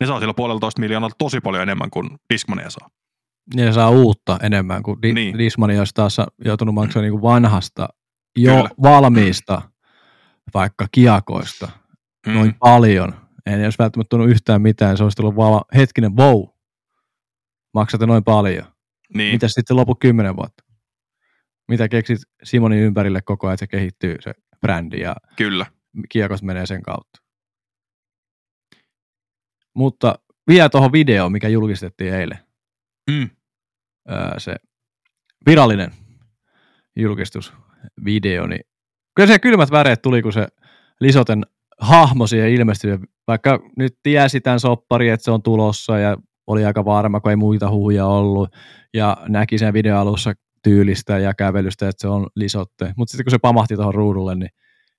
[0.00, 2.90] Ne saa sillä puolitoista miljoonaa tosi paljon enemmän kuin Discmania saa.
[3.54, 5.38] Ja saa uutta enemmän, kuin Di- Niin.
[5.38, 7.88] Dismani olisi taas joutunut maksamaan niin kuin vanhasta,
[8.36, 8.68] jo Kyllä.
[8.82, 9.62] valmiista,
[10.54, 11.68] vaikka kiakoista,
[12.26, 12.32] Mm.
[12.32, 13.14] noin paljon.
[13.46, 16.42] Ei olisi välttämättä tullut yhtään mitään, se olisi tullut vaan hetkinen, wow,
[17.74, 18.64] maksatte noin paljon.
[19.14, 19.34] Niin.
[19.34, 20.64] Mitäs sitten loput kymmenen vuotta?
[21.68, 25.66] Mitä keksit Simonin ympärille koko ajan, että se kehittyy se brändi ja Kyllä.
[26.08, 27.20] kiekos menee sen kautta.
[29.74, 32.38] Mutta vielä tuohon videoon, mikä julkistettiin eilen.
[33.10, 33.30] Mm.
[34.10, 34.56] Öö, se
[35.46, 35.90] virallinen
[36.96, 38.60] julkistusvideo, niin
[39.16, 40.48] kyllä se kylmät väreet tuli, kun se
[41.00, 41.42] Lisoten
[41.80, 42.98] hahmo siihen ilmestyi,
[43.28, 47.36] vaikka nyt tiesi tämän soppari, että se on tulossa ja oli aika varma, kun ei
[47.36, 48.56] muita huhuja ollut
[48.94, 50.34] ja näki sen video alussa
[50.66, 52.92] tyylistä ja kävelystä, että se on Lisotte.
[52.96, 54.50] Mutta sitten kun se pamahti tuohon ruudulle, niin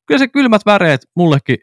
[0.06, 1.58] kyllä se kylmät väreet mullekin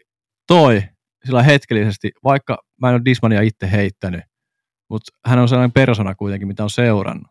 [0.47, 0.83] toi
[1.25, 4.21] sillä hetkellisesti, vaikka mä en ole Dismania itse heittänyt,
[4.91, 7.31] mutta hän on sellainen persona kuitenkin, mitä on seurannut.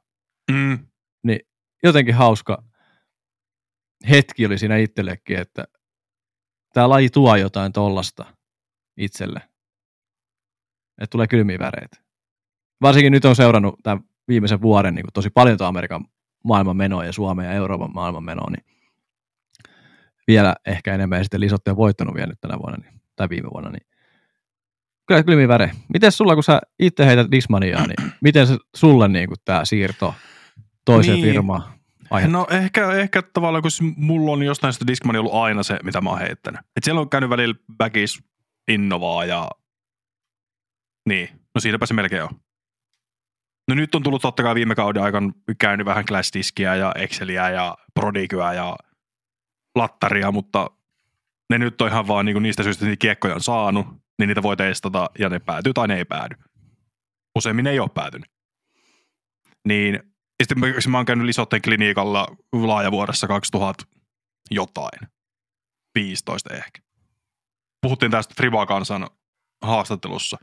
[0.52, 0.80] Mm.
[1.84, 2.64] Jotenkin hauska
[4.10, 5.66] hetki oli siinä itsellekin, että
[6.74, 8.26] tämä laji tuo jotain tollasta
[8.98, 9.40] itselle.
[11.02, 11.98] Että tulee kylmiä väreitä.
[12.82, 16.06] Varsinkin nyt on seurannut tämän viimeisen vuoden niin tosi paljon tuon Amerikan
[16.44, 18.66] maailmanmenoa ja Suomen ja Euroopan maailmanmenoa, niin
[20.28, 23.50] vielä ehkä enemmän ja sitten Lisotti on voittanut vielä nyt tänä vuonna niin, tai viime
[23.54, 23.88] vuonna, niin
[25.08, 25.72] kyllä kylmiä väre.
[25.94, 30.16] Miten sulla, kun sä itse heität Dismaniaa, niin miten se sulle niin tämä siirto
[30.86, 31.28] toiseen Niin.
[31.28, 31.64] firmaan
[32.10, 32.42] aiheuttaa?
[32.42, 36.10] No ehkä, ehkä tavallaan, kun mulla on jostain sitä Discmania ollut aina se, mitä mä
[36.10, 36.62] oon heittänyt.
[36.76, 38.24] Et siellä on käynyt välillä Backis
[38.68, 39.50] Innovaa ja
[41.10, 42.30] niin, no siinäpä se melkein on.
[43.68, 47.78] No nyt on tullut totta kai viime kauden aikana käynyt vähän Glassdiskiä ja Exceliä ja
[47.94, 48.76] Prodigyä ja
[49.76, 50.70] Lattaria, mutta
[51.50, 53.88] ne nyt on ihan vaan niinku niistä syistä, että niitä kiekkoja on saanut,
[54.20, 56.36] niin niitä voi testata ja ne päätyy tai ne ei päädy.
[57.36, 58.30] Useimmin ne ei ole päätynyt.
[59.68, 59.94] Niin
[60.40, 63.86] ja sitten mä, mä oon käynyt Lisotten klinikalla laajavuodessa 2000
[64.52, 65.10] jotain.
[65.96, 66.82] 15 ehkä.
[67.82, 69.08] Puhuttiin tästä Friva kansan
[69.62, 70.38] haastattelussa.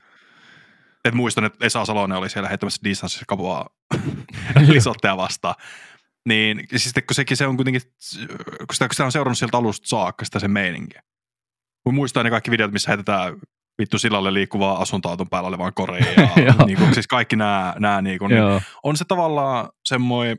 [1.04, 3.66] Et muistan, että Esa Salonen oli siellä heittämässä distanssissa kapua
[4.66, 5.54] Lisottea vastaan.
[6.28, 7.82] Niin sitten kun sekin se on kuitenkin,
[8.58, 11.02] kun sitä, kun sitä on seurannut sieltä alusta saakka sitä sen meininkiä.
[11.84, 13.36] Kun muistaa ne kaikki videot, missä heitetään
[13.78, 18.18] vittu sillalle liikkuvaa asuntoauton päällä olevaan koriin ja niin kuin, siis kaikki nämä, nämä niin
[18.18, 20.38] kuin, niin on se tavallaan semmoinen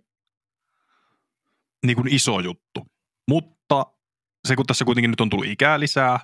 [1.85, 2.85] niin kuin iso juttu.
[3.27, 3.85] Mutta
[4.47, 6.19] se, kun tässä kuitenkin nyt on tullut ikää lisää,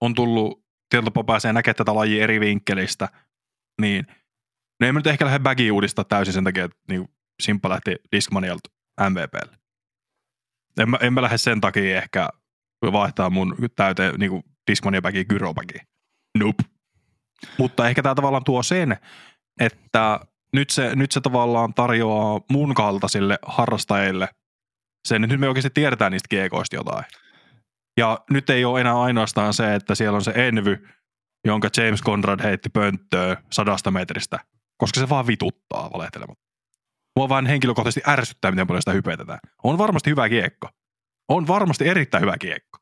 [0.00, 3.08] on tullut, tietyllä tapaa pääsee näkemään tätä lajia eri vinkkelistä,
[3.80, 4.06] niin
[4.80, 7.08] no ei me nyt ehkä lähde bagia uudistaa täysin sen takia, että niin
[7.42, 8.70] Simppa lähti Discmanialta
[9.10, 9.58] MVPlle.
[10.80, 12.28] En mä, en mä lähde sen takia ehkä
[12.82, 15.84] vaihtaa mun täyteen niin kuin Discmania bagia.
[16.38, 16.64] Nope.
[17.58, 18.96] Mutta ehkä tämä tavallaan tuo sen,
[19.60, 20.20] että
[20.52, 24.28] nyt se, nyt se tavallaan tarjoaa mun kaltaisille harrastajille
[25.08, 27.04] sen, että nyt me oikeasti tiedetään niistä kiekoista jotain.
[27.96, 30.88] Ja nyt ei ole enää ainoastaan se, että siellä on se Envy,
[31.44, 34.38] jonka James Conrad heitti pönttöön sadasta metristä,
[34.76, 36.44] koska se vaan vituttaa valehtelematta.
[37.16, 39.38] Mua vaan henkilökohtaisesti ärsyttää, miten paljon sitä hypetetään.
[39.64, 40.68] On varmasti hyvä kiekko.
[41.28, 42.78] On varmasti erittäin hyvä kiekko.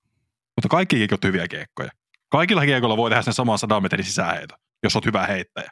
[0.56, 1.90] Mutta kaikki kiekot on hyviä kiekkoja.
[2.28, 5.70] Kaikilla kiekoilla voi tehdä sen saman sadan metrin sisäheito, jos olet hyvä heittäjä.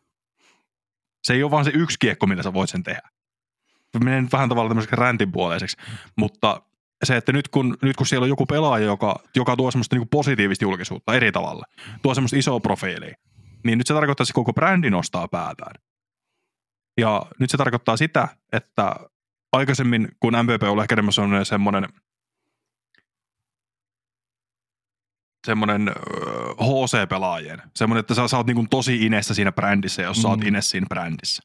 [1.22, 3.08] Se ei ole vaan se yksi kiekko, millä sä voit sen tehdä.
[4.04, 5.76] Menen vähän tavalla tämmöiseksi räntinpuoleiseksi,
[6.16, 6.62] mutta
[7.04, 10.08] se, että nyt kun, nyt kun siellä on joku pelaaja, joka, joka tuo semmoista niinku
[10.10, 11.64] positiivista julkisuutta eri tavalla,
[12.02, 13.16] tuo semmoista isoa profiilia,
[13.64, 15.74] niin nyt se tarkoittaa, että se koko brändi nostaa päätään.
[17.00, 18.96] Ja nyt se tarkoittaa sitä, että
[19.52, 21.88] aikaisemmin, kun MVP on ehkä enemmän semmoinen, semmoinen
[25.46, 25.92] semmoinen
[26.60, 27.62] HC-pelaajien.
[27.76, 30.46] Semmoinen, että sä, sä oot niinku tosi inessä siinä brändissä, jos sä oot Mm.
[30.46, 31.42] ines siinä brändissä.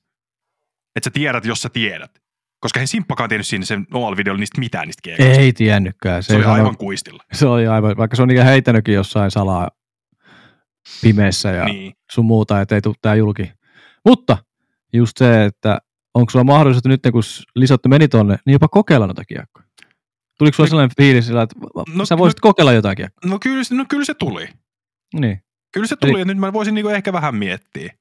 [0.95, 2.21] Että sä tiedät, jos sä tiedät.
[2.61, 5.41] Koska ei Simppakaan tiennyt siinä sen omalla videolla niistä mitään niistä kiekoista.
[5.41, 6.23] ei tiennytkään.
[6.23, 7.23] Se, Se, oli aivan kuistilla.
[7.33, 9.69] se oli aivan, vaikka se on niitä heittänytkin jossain salaa
[11.01, 11.93] pimeässä ja Niin.
[12.11, 13.51] sun muuta, että ei tule tää julki.
[14.05, 14.37] Mutta
[14.93, 15.79] just se, että
[16.13, 17.23] onko sulla mahdollisuus nyt, kun
[17.55, 19.65] Lisotte meni tonne, niin jopa kokeilla noita kiekkoja?
[20.37, 23.29] Tuliko sulla No- sellainen fiilis, että No, no, sä voisit kokeilla jotain kiekkoa?
[23.31, 24.47] No kyllä, se- no kyllä se tuli.
[25.19, 25.41] Niin.
[25.73, 27.93] Kyllä se tuli, ja nyt mä voisin niinku ehkä vähän miettiä.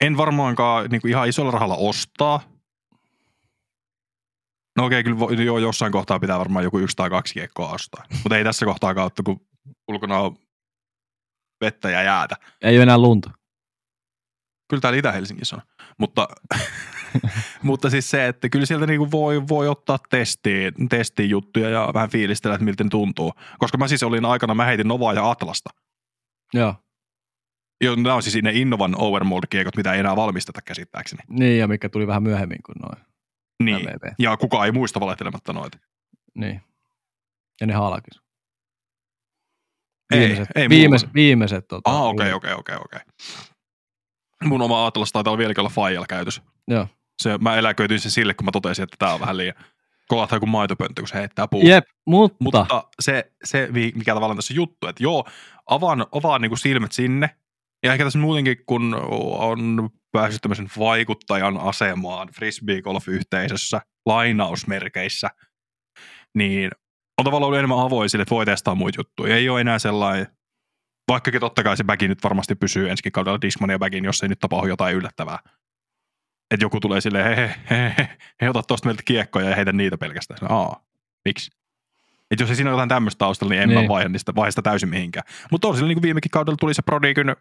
[0.00, 2.40] En varmaankaan niinku ihan isolla rahalla ostaa.
[4.76, 8.04] No okei, kyllä vo, joo, jossain kohtaa pitää varmaan joku yksi tai kaksi kiekkoa ostaa.
[8.22, 9.40] Mutta ei tässä kohtaa kautta, kun
[9.88, 10.36] ulkona on
[11.60, 12.36] vettä ja jäätä.
[12.62, 13.30] Ei ole enää lunta.
[14.70, 15.62] Kyllä täällä Itä-Helsingissä on.
[15.98, 16.28] Mutta,
[17.62, 22.10] mutta siis se, että kyllä sieltä niinku voi, voi ottaa testiin, testiin juttuja ja vähän
[22.10, 23.32] fiilistellä, että miltä ne tuntuu.
[23.58, 25.70] Koska mä siis olin aikana, mä heitin Novaa ja Atlasta.
[26.54, 26.74] Joo.
[27.84, 31.22] Jo, nämä on siis ne Innovan overmold-kiekot, mitä ei enää valmisteta käsittääkseni.
[31.28, 33.15] Niin, ja mikä tuli vähän myöhemmin kuin noin
[33.62, 33.76] Niin.
[33.82, 34.14] MVP.
[34.18, 35.78] Ja kukaan ei muista valehtelematta noita.
[36.34, 36.62] Niin.
[37.60, 38.20] Ja ne halkis.
[40.14, 41.14] Ei, Viimeiset, ei viimeis, mulla.
[41.14, 43.00] viimeiset tota, Ah, okei, okei, okei, okei.
[44.44, 46.42] Mun oma Atlas taitaa olla vieläkin olla Fajalla käytössä.
[46.68, 46.86] Joo.
[47.22, 49.54] Se, mä eläköityin sen sille, kun mä totesin, että tää on vähän liian.
[50.08, 51.62] Kolahtaa joku maitopönttö, kun se heittää puu.
[51.66, 55.24] Jep, mutta, mutta se, se, mikä tavallaan tässä juttu, että joo,
[55.66, 57.30] avaan, avaan niin silmät sinne.
[57.82, 58.94] Ja ehkä tässä muutenkin, kun
[59.38, 65.30] on päässyt tämmöisen vaikuttajan asemaan frisbee golf-yhteisössä, lainausmerkeissä,
[66.34, 66.70] niin
[67.18, 69.36] on tavallaan ollut enemmän avoin sille, että voi testaa muita juttuja.
[69.36, 70.26] Ei ole enää sellainen,
[71.08, 74.38] vaikkakin totta kai se bagi nyt varmasti pysyy ensi kaudella Discmania bagin, jos ei nyt
[74.38, 75.38] tapahdu jotain yllättävää.
[76.50, 79.72] Että joku tulee silleen, he, he, he, he, he ota tosta meiltä kiekkoja ja heitä
[79.72, 80.52] niitä pelkästään.
[80.52, 80.84] Aa,
[81.24, 81.50] miksi?
[82.30, 83.80] Et jos ei siinä ole jotain tämmöistä taustalla, niin en niin.
[83.80, 85.26] Mä vaiha, niistä, vaiha sitä täysin mihinkään.
[85.50, 87.36] Mutta on sillä niin kuin viimekin kaudella tuli se Prodigyn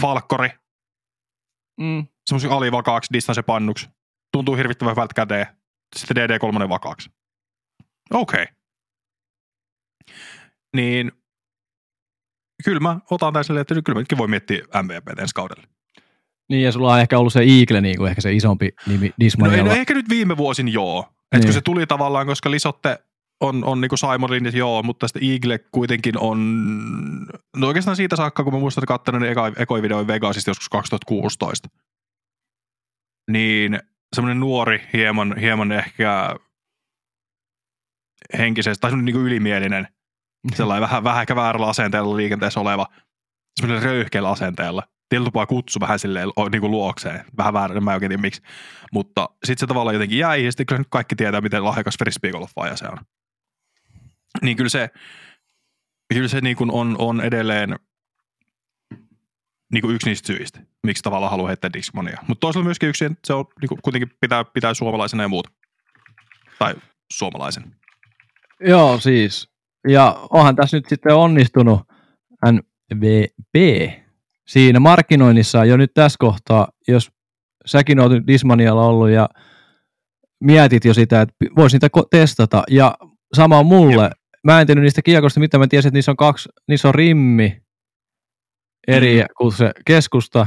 [0.00, 0.50] Falkkori,
[1.82, 3.88] mm, semmoisen alivakaaksi, distance pannuksi.
[4.32, 5.46] Tuntuu hirvittävän hyvältä käteen.
[5.96, 7.10] Sitten DD3 vakaaksi.
[8.10, 8.42] Okei.
[8.42, 8.54] Okay.
[10.76, 11.12] Niin
[12.64, 15.68] kyllä mä otan tämän silleen, että kyllä mä nytkin voi miettiä MVP ensi kaudelle.
[16.50, 19.50] niin, ja sulla on ehkä ollut se Eagle, niin kuin ehkä se isompi nimi No,
[19.52, 21.00] ei, no ehkä nyt viime vuosin joo.
[21.32, 21.44] Et Niin.
[21.46, 22.98] kun se tuli tavallaan, koska Lisotte
[23.42, 26.38] on, on niinku Simonin, että joo, mutta sitten Eagle kuitenkin on,
[27.56, 31.68] no oikeastaan siitä saakka, kun mä muistan katsoin eka, ekoi videoin Vegasista joskus 2016,
[33.30, 33.80] niin
[34.16, 36.36] semmoinen nuori, hieman, hieman ehkä
[38.38, 39.88] henkisesti, tai semmoinen niinku ylimielinen,
[40.54, 42.86] sellainen vähän, vähän ehkä väärällä asenteella liikenteessä oleva,
[43.60, 44.82] semmoinen röyhkeällä asenteella.
[45.08, 48.42] Tiltupaa kutsu vähän silleen niinku luokseen, vähän väärä, en mä en oikein tiedä miksi.
[48.92, 52.76] Mutta sitten se tavallaan jotenkin jäi, ja sitten kyllä nyt kaikki tietää, miten lahjakas frisbeegolfaaja
[52.76, 52.98] se on.
[54.42, 54.90] Niin kyllä se,
[56.14, 57.76] kyllä se niin kuin on, on edelleen
[59.72, 62.18] niin kuin yksi niistä syistä, miksi tavallaan haluaa heittää Discmania.
[62.28, 65.50] Mutta toisaalta myöskin yksi, että se on niin kuin kuitenkin pitää, pitää suomalaisena ja muuta.
[66.58, 66.74] Tai
[67.12, 67.76] suomalaisen.
[68.60, 69.48] Joo, siis.
[69.88, 71.80] Ja onhan tässä nyt sitten onnistunut
[72.52, 73.54] NVP
[74.46, 77.10] siinä markkinoinnissa jo nyt tässä kohtaa, jos
[77.66, 79.28] säkin oot nyt Dismanialla ollut ja
[80.40, 82.62] mietit jo sitä, että voisi niitä testata.
[82.70, 82.94] Ja
[83.34, 84.10] sama on mulle.
[84.44, 87.62] Mä en tiennyt niistä kiekoista, mitä mä tiesin, että niissä on kaksi, niissä on rimmi
[88.88, 89.26] eri Mm.
[89.38, 90.46] kuin se keskusta.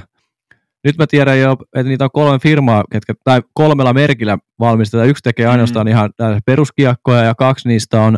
[0.84, 5.10] Nyt mä tiedän jo, että niitä on kolme firmaa, ketkä, tai kolmella merkillä valmistetaan.
[5.10, 8.18] Yksi tekee ainoastaan ihan tällaisia peruskiekkoja ja kaksi niistä on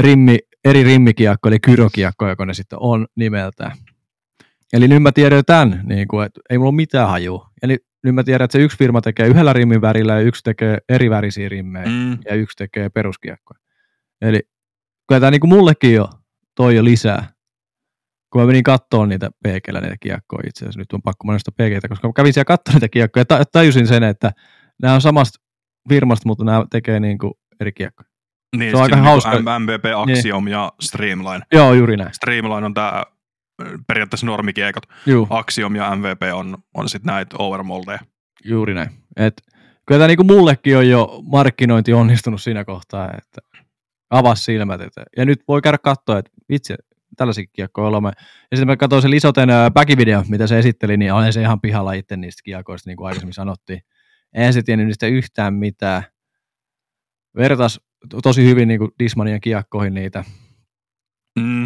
[0.00, 3.72] rimmi, eri rimmikiekko, eli kyrokiekko, joka ne sitten on nimeltään.
[4.72, 7.50] Eli nyt mä tiedän jo tämän, niin kuin, että ei mulla ole mitään hajua.
[7.62, 10.78] Eli nyt mä tiedän, että se yksi firma tekee yhdellä rimmin värillä ja yksi tekee
[10.88, 12.18] eri värisiä rimmejä Mm.
[12.24, 13.60] ja yksi tekee peruskiekkoja.
[14.22, 14.40] Eli
[15.08, 16.08] kyllä tämä niin kuin mullekin jo
[16.54, 17.28] toi jo lisää.
[18.32, 21.88] Kun mä menin kattoon niitä PGllä niitä kiekkoja itse asiassa, nyt on pakko monesta PGtä,
[21.88, 24.32] koska mä kävin siellä katsomaan niitä kiekkoja ja ta- tajusin sen, että
[24.82, 25.38] nämä on samasta
[25.88, 28.08] firmasta, mutta nämä tekee niin kuin eri kiekkoja.
[28.56, 29.58] Niin, Se on aika niin hauska.
[29.58, 31.40] MVP, Axiom ja Streamline.
[31.52, 32.14] Joo, juuri näin.
[32.14, 33.02] Streamline on tämä
[33.88, 34.82] periaatteessa normikiekot.
[35.06, 37.98] Juu, Axiom ja MVP on, on sitten näitä overmoldeja.
[38.44, 38.88] juuri näin.
[39.16, 39.42] Et,
[39.86, 43.40] kyllä tämä niin kuin mullekin on jo markkinointi onnistunut siinä kohtaa, että
[44.10, 44.80] avasi silmät.
[44.80, 46.74] Että, ja nyt voi käydä katsoa, että vitsi,
[47.16, 48.12] tällaisia kiekkoja olemme.
[48.50, 51.92] Ja sitten mä katsoin sen Lisoten backvideo, mitä se esitteli, niin olen se ihan pihalla
[51.92, 53.80] itse niistä kiekoista, niin kuin aikaisemmin sanottiin.
[54.34, 56.02] Eihän se tiennyt niistä yhtään mitään.
[57.36, 57.80] Vertas
[58.10, 60.24] to- tosi hyvin niin kuin Dismanian kiekkoihin niitä,
[61.38, 61.64] Mm.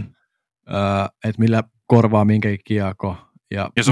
[0.68, 0.76] öö,
[1.24, 3.16] että millä korvaa minkäkin kiekko.
[3.51, 3.82] Ja, Ja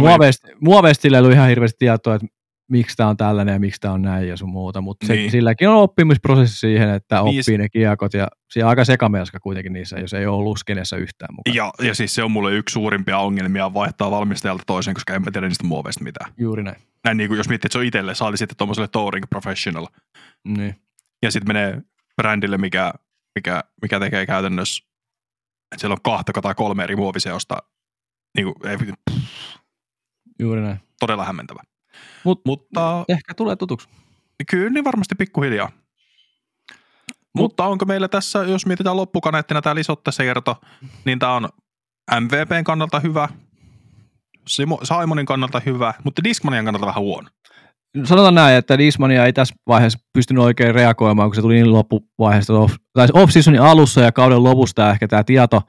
[0.61, 2.26] muoveista sillä ei ollut ihan hirveästi tietoa, että
[2.70, 5.30] miksi tämä on tällainen ja miksi tämä on näin ja sun muuta, mutta se, Niin.
[5.30, 9.72] silläkin on oppimisprosessi siihen, että Niin, oppii ne kiekot ja siellä on aika sekamelska kuitenkin
[9.72, 10.58] niissä, jos ei ole ollut
[10.98, 11.54] yhtään mukaan.
[11.56, 15.30] Ja, ja siis se on mulle yksi suurimpia ongelmia vaihtaa valmistajalta toiseen, koska en mä
[15.30, 16.32] tiedä niistä muoveista mitään.
[16.38, 16.76] Juuri näin.
[17.04, 19.86] Näin niin kuin jos miettii, että se on itselle, saali sitten tuommoiselle touring professional.
[20.48, 20.74] Niin.
[21.22, 21.82] Ja sitten menee
[22.16, 22.92] brändille, mikä,
[23.34, 24.84] mikä, mikä tekee käytännössä,
[25.72, 27.56] että siellä on kahta tai kolme eri muoviseosta.
[28.36, 28.76] Niin kuin, ei,
[30.38, 30.80] Juuri näin.
[31.00, 31.62] todella hämmentävä.
[32.24, 33.88] Mut- Mutta Ehkä tulee tutuksi.
[34.51, 35.70] kyllä niin varmasti pikkuhiljaa.
[37.34, 40.57] Mutta onko meillä tässä, jos mietitään loppukaneettina tämä Lisotte Seerto,
[41.05, 41.49] niin tämä on
[42.20, 43.28] MVPn kannalta hyvä,
[44.51, 47.28] Simo- Simonin kannalta hyvä, mutta Discmanian kannalta vähän huono.
[48.05, 52.53] Sanotaan näin, että Dismania ei tässä vaiheessa pystynyt oikein reagoimaan, kun se tuli niin loppuvaiheesta,
[52.59, 55.62] off, tai off-seasonin alussa ja kauden lopusta ehkä tämä tieto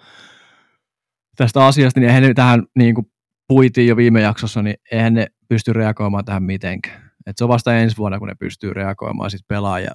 [1.36, 3.06] tästä asiasta, niin eihän ne tähän niin kuin
[3.48, 7.12] puitiin jo viime jaksossa, niin eihän ne pysty reagoimaan tähän mitenkään.
[7.28, 9.92] Et se on vasta ensi vuonna, kun ne pystyy reagoimaan sit pelaaja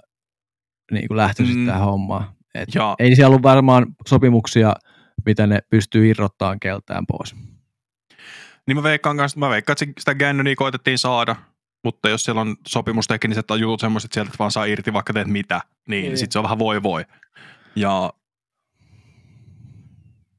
[0.92, 1.66] niin kuin lähtöisit Mm.
[1.66, 2.24] tähän hommaan.
[2.54, 4.74] Et ei siellä ollut varmaan sopimuksia,
[5.26, 7.34] mitä ne pystyy irrottaan keltään pois.
[8.66, 11.36] niin mä veikkaan kanssa, mä veikkaan, että sitä Gannonia koitettiin saada,
[11.84, 15.26] mutta jos siellä on sopimustekniset tai jutut semmoiset sieltä, että vaan saa irti vaikka teet
[15.28, 16.18] mitä, niin Niin.
[16.18, 17.04] sitten se on vähän voi voi.
[17.76, 18.12] Ja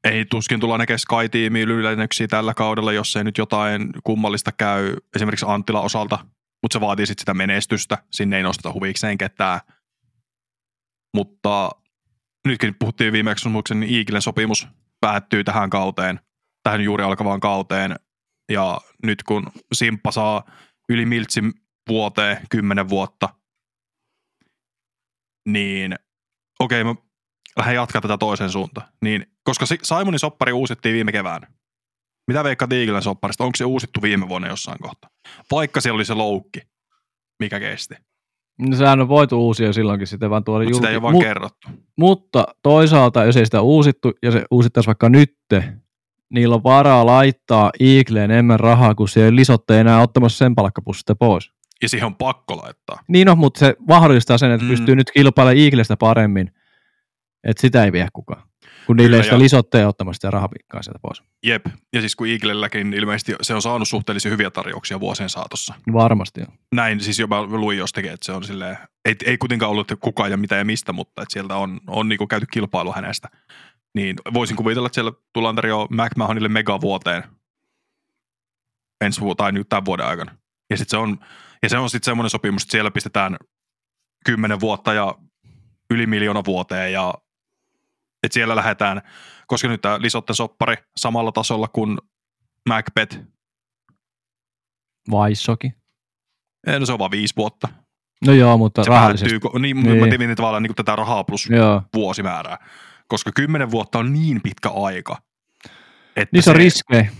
[0.06, 5.46] ei tuskin tulla näkemään Sky-tiimiä yllätyksiä tällä kaudella, jos ei nyt jotain kummallista käy esimerkiksi
[5.48, 6.18] Anttila osalta,
[6.62, 9.60] mutta se vaatii sitten sitä menestystä, sinne ei nosteta huvikseen ketään.
[11.16, 11.70] Mutta
[12.46, 14.68] nytkin puhuttiin viimeksi sopimuksen, niin Iikilen sopimus
[15.00, 16.20] päättyy tähän kauteen,
[16.62, 17.96] tähän juuri alkavaan kauteen.
[18.52, 20.50] Ja nyt kun Simppa saa
[20.88, 21.52] yli Miltsin
[21.88, 23.28] vuoteen kymmenen vuotta,
[25.48, 25.94] niin
[26.60, 26.94] okei, mä
[27.56, 28.88] lähden jatkaa tätä toiseen suuntaan.
[29.02, 31.46] Niin, koska Si- Simonin soppari uusittiin viime keväänä.
[32.26, 33.44] Mitä veikkaat Iikilen sopparista?
[33.44, 35.10] Onko se uusittu viime vuonna jossain kohtaa?
[35.50, 36.60] Vaikka siellä oli se loukki,
[37.40, 37.94] mikä kesti.
[38.58, 41.22] No, sehän on voitu uusia silloinkin sitten vaan tuolla Mutta sitä ei ole vaan Mut-
[41.22, 41.68] kerrottu.
[41.96, 45.72] Mutta toisaalta, jos ei sitä uusittu, ja se uusittaisiin vaikka nytte,
[46.30, 51.14] niillä on varaa laittaa Eagleen enemmän rahaa, kun se ei lisotte enää ottamassa sen palkkapussista
[51.16, 51.50] pois.
[51.82, 52.98] Ja siihen on pakko laittaa.
[53.08, 54.70] Niin on, mutta se mahdollistaa sen, että mm.
[54.70, 56.50] pystyy nyt kilpailemaan Eaglestä paremmin.
[57.46, 58.42] Että sitä ei vie kukaan.
[58.86, 61.22] Kun niille Kyllä, ei sitä ja- lisotteen ottamasta sitä rahapikkaa sieltä pois.
[61.46, 65.74] Jep, ja siis kun Eaglelläkin ilmeisesti se on saanut suhteellisen hyviä tarjouksia vuosien saatossa.
[65.92, 66.58] Varmasti on.
[66.74, 70.28] Näin siis jopa luin jostakin, että se on silleen, ei, ei kuitenkaan ollut että kuka
[70.28, 73.28] ja mitä ja mistä, mutta että sieltä on, on niinku käyty kilpailu hänestä.
[73.94, 77.22] Niin voisin kuvitella, että siellä tullaan tarjoamaan McMahonille megavuoteen
[79.04, 80.36] ensi vuotta tai nyt tämän vuoden aikana.
[80.70, 81.18] Ja, sit se on,
[81.62, 83.36] ja se on sitten semmoinen sopimus, että siellä pistetään
[84.24, 85.14] kymmenen vuotta ja
[85.90, 87.14] yli miljoona vuoteen ja
[88.22, 89.02] että siellä lähdetään,
[89.46, 91.98] koska nyt tämä Lisotten soppari samalla tasolla kuin
[92.68, 93.18] Macbeth,
[95.10, 95.72] Vaissoki.
[96.66, 97.68] Eh, no se on vaan viisi vuotta.
[98.26, 99.38] No joo, mutta Se rahallisesti.
[99.40, 99.86] päättyy, niin, Niin.
[99.86, 100.04] niin.
[100.04, 101.82] mä tivin tavallaan niin kuin tätä rahaa plus Joo.
[101.94, 102.58] vuosimäärää,
[103.08, 105.16] koska kymmenen vuotta on niin pitkä aika.
[106.16, 107.10] Että Niissä on riskejä.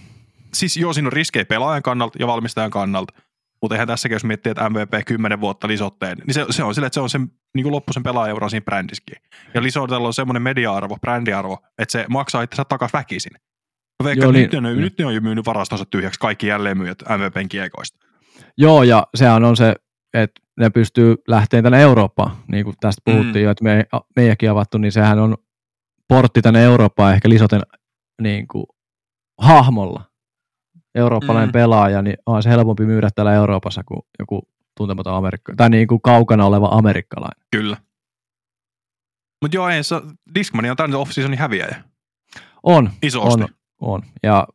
[0.54, 3.14] Siis joo, siinä on riskejä pelaajan kannalta ja valmistajan kannalta,
[3.62, 6.86] mutta eihän tässäkin, jos miettii, että MVP 10 vuotta lisotteen, niin se, se on sille,
[6.86, 7.18] että se on se
[7.54, 9.16] niin loppuisen pelaajaura siinä brändissäkin.
[9.54, 13.32] Ja lisotella on semmoinen media-arvo, brändiarvo, että se maksaa itsensä takaisin väkisin.
[14.02, 14.80] Mä veikkaan, Joo, niin- nyt, ne, niin.
[14.80, 17.98] nyt ne on jo myynyt varastonsa tyhjäksi kaikki jälleenmyyjät MVPn kiekoista.
[18.58, 19.74] Joo, ja sehän on se,
[20.14, 23.42] että ne pystyy lähteen tänne Eurooppaan, niin kuin tästä puhuttiin Mm.
[23.44, 23.84] jo, että me,
[24.16, 25.36] meidänkin avattu, niin sehän on
[26.08, 27.60] portti tänne Eurooppaan ehkä Lisoten
[28.22, 28.66] niin kuin,
[29.40, 30.04] hahmolla.
[30.96, 31.52] Eurooppalainen Mm.
[31.52, 36.00] pelaaja, niin on se helpompi myydä täällä Euroopassa kuin joku tuntematon Amerikka, tai niin kuin
[36.02, 37.46] kaukana oleva amerikkalainen.
[37.50, 37.76] Kyllä.
[39.42, 39.96] Mutta joo, ei, se,
[40.34, 41.84] Discmania on tänne off-seasonin häviäjä.
[42.62, 43.42] On, Isosti.
[43.42, 43.48] on,
[43.80, 44.02] on.
[44.22, 44.46] Ja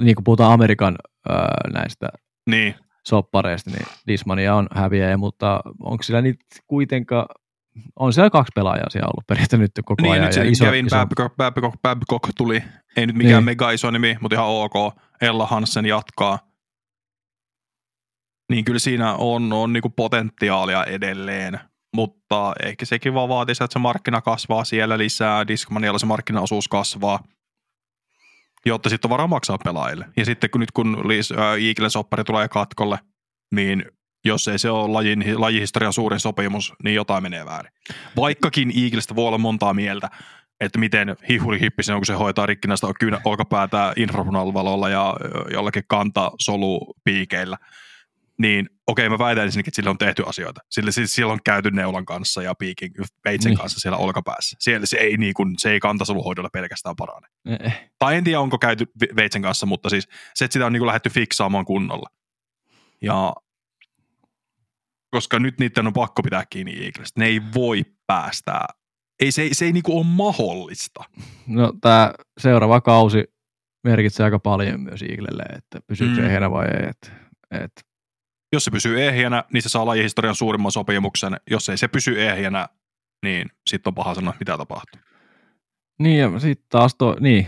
[0.00, 0.96] niin kuin puhutaan Amerikan
[1.30, 1.36] öö,
[1.72, 2.08] näistä
[2.50, 2.74] Niin.
[3.06, 7.26] soppareista, niin Dismania on häviäjä, mutta onko sillä niitä kuitenkaan,
[7.98, 10.24] on siellä kaksi pelaajaa siellä ollut periaatteessa nyt koko Niin, ajan.
[10.24, 12.62] nyt se iso, Kevin iso, Babcock, Babcock, Babcock tuli.
[12.96, 13.44] Ei nyt mikään Niin.
[13.44, 14.72] mega iso nimi, mutta ihan ok.
[15.20, 16.38] Ella Hansen jatkaa.
[18.50, 21.60] Niin kyllä siinä on, on niinku potentiaalia edelleen.
[21.96, 25.48] Mutta ehkä sekin vaan vaatii että se markkina kasvaa siellä lisää.
[25.48, 27.18] Discmanialla se markkinaosuus kasvaa.
[28.66, 30.06] Jotta sitten on varaa maksaa pelaajille.
[30.16, 32.98] Ja sitten kun nyt kun Liis- ää, Eaglen soppari tulee katkolle,
[33.54, 33.84] niin
[34.26, 37.72] jos ei se ole lajin, lajihistorian suurin sopimus, niin jotain menee väärin.
[38.16, 40.08] Vaikkakin Eaglestä voi olla montaa mieltä,
[40.60, 45.14] että miten hihuri hippisen on, kun se hoitaa rikkinäistä kynä, olkapäätä infrapunalvalolla ja
[45.52, 47.56] jollakin kantasolupiikeillä.
[48.38, 50.60] Niin okei, mä väitän ensinnäkin, että sillä on tehty asioita.
[50.70, 52.90] Sillä, sillä, sillä on käyty neulan kanssa ja piikin
[53.24, 53.58] veitsen Niin.
[53.58, 54.56] kanssa siellä olkapäässä.
[54.60, 57.26] Siellä se ei, niin kuin, se ei kantasoluhoidolla pelkästään parane.
[57.64, 60.72] Eh, Tai en tiedä, onko käyty ve- veitsen kanssa, mutta siis se, että sitä on
[60.72, 62.10] niin kuin lähdetty fiksaamaan kunnolla.
[63.02, 63.32] Ja
[65.10, 67.20] koska nyt niiden on pakko pitää kiinni Eaglestä.
[67.20, 68.66] Ne ei voi päästää.
[69.22, 71.04] Ei, se, ei- se ei niinku ole mahdollista.
[71.46, 73.24] No tämä seuraava kausi
[73.84, 76.26] merkitsee aika paljon myös Eaglelle, että pysyykö se Mm.
[76.26, 76.88] ehjänä vai ei.
[76.88, 77.12] Et,
[77.50, 77.72] et,
[78.52, 81.36] Jos se pysyy ehjänä, niin se saa lajihistorian suurimman sopimuksen.
[81.50, 82.68] Jos ei se pysy ehjänä,
[83.24, 85.00] niin sitten on paha sanoa, mitä tapahtuu.
[85.98, 87.46] niin ja sitten taas to, niin.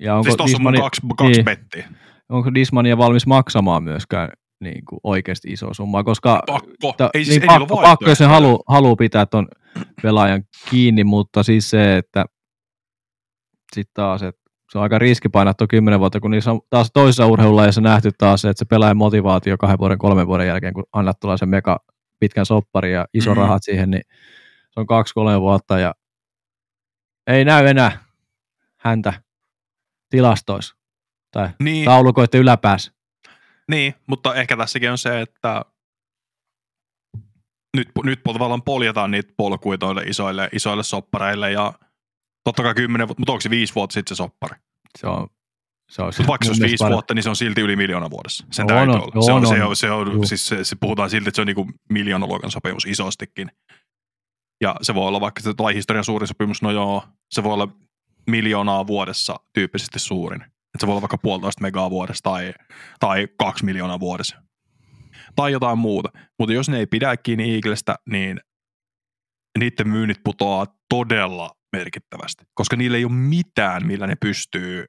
[0.00, 1.44] Ja onko, siis tossa on kaksi, kaksi niin.
[1.44, 1.88] bettiä.
[2.28, 4.28] onko Dismania valmis maksamaan myöskään
[4.66, 6.94] niin kuin oikeasti iso summa, koska Pakko.
[6.96, 8.28] Ta, ei siis niin ei pakko, ole pakko, jos vaihtoehtoja.
[8.28, 9.48] haluaa halu pitää ton
[10.02, 12.24] pelaajan kiinni, mutta siis se, että
[13.74, 14.42] sitten taas, että
[14.72, 18.10] se on aika riski painaa tuo kymmenen vuotta, kun niissä on taas toisessa urheilulajissa nähty
[18.18, 21.48] taas se, että se pelaajan motivaatio kahden vuoden, kolmen vuoden jälkeen, kun annat tulla sen
[21.48, 21.78] mega
[22.20, 23.36] pitkän soppari ja iso mm.
[23.36, 24.02] rahat siihen, niin
[24.70, 25.94] se on kaksi, kolme vuotta ja
[27.26, 28.04] ei näy enää
[28.76, 29.12] häntä
[30.10, 30.76] tilastoissa
[31.32, 32.92] tai Niin, taulukoiden yläpäässä.
[33.70, 35.64] Niin, mutta ehkä tässäkin on se, että
[37.76, 41.72] nyt, nyt tavallaan poljetaan niitä polkuja toille isoille, isoille soppareille ja
[42.44, 44.56] totta kai kymmenen vuotta, mutta onko se viisi vuotta sitten se soppari?
[44.98, 45.28] Se on,
[45.90, 48.10] se on Mutta vaikka se olisi viisi paljon- vuotta, niin se on silti yli miljoona
[48.10, 48.46] vuodessa.
[48.50, 49.22] Sen On, täytyy on, olla.
[49.26, 49.76] Se on, se on.
[49.76, 50.26] se on, Juu.
[50.26, 53.50] siis se, se, puhutaan silti, että se on niinku miljoonaluokan sopimus isostikin.
[54.60, 57.68] Ja se voi olla vaikka se lajihistorian suurin sopimus, no joo, se voi olla
[58.26, 60.44] miljoonaa vuodessa tyyppisesti suurin.
[60.76, 62.54] Että se voi olla vaikka puolitoista megaa vuodessa tai,
[63.00, 64.42] tai kaksi miljoonaa vuodessa.
[65.36, 66.08] Tai jotain muuta.
[66.38, 68.40] Mutta jos ne ei pidä kiinni Eaglestä, niin
[69.58, 72.44] niiden myynnit putoaa todella merkittävästi.
[72.54, 74.84] Koska niillä ei ole mitään, millä ne pystyy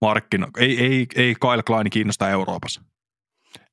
[0.00, 0.46] markkino...
[0.58, 2.82] Ei, ei, ei Kyle Klein kiinnosta Euroopassa.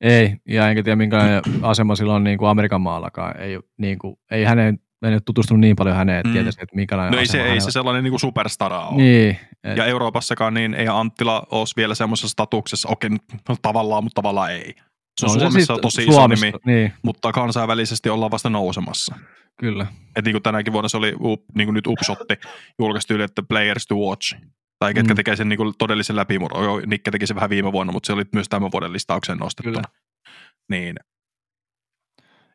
[0.01, 3.39] Ei, ja enkä tiedä minkälainen asema sillä on niin kuin Amerikan maallakaan.
[3.39, 6.33] Ei, niin kuin, ei hänen, en ole tutustunut niin paljon häneen, että Mm.
[6.33, 8.97] tietäisi, että minkälainen No ei se, ei se sellainen niin kuin superstara ole.
[9.03, 13.09] Niin, et, Ja Euroopassakaan niin ei Anttila olisi vielä semmoisessa statuksessa, okei,
[13.49, 14.73] no, tavallaan, mutta tavallaan ei.
[15.19, 19.15] Se on, on Suomessa sit tosi iso Suomessa, nimi, Niin, mutta kansainvälisesti ollaan vasta nousemassa.
[19.59, 19.87] kyllä.
[20.15, 22.33] Et niin kuin tänäkin vuonna se oli, up, niin kuin nyt Upshotti
[22.79, 24.35] julkaistu yli, että Players to Watch.
[24.79, 25.15] Tai ketkä Mm.
[25.15, 26.81] tekee sen niin kuin todellisen läpimurron.
[26.85, 29.73] Nikke teki sen vähän viime vuonna, mutta se oli myös tämän vuoden listaukseen nostettuna.
[29.73, 29.83] Kyllä.
[30.71, 30.95] Niin,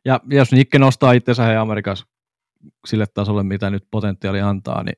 [0.04, 2.06] Ja jos Nikke nostaa itsensä he Amerikassa
[2.86, 4.96] sille tasolle, mitä nyt potentiaali antaa, niin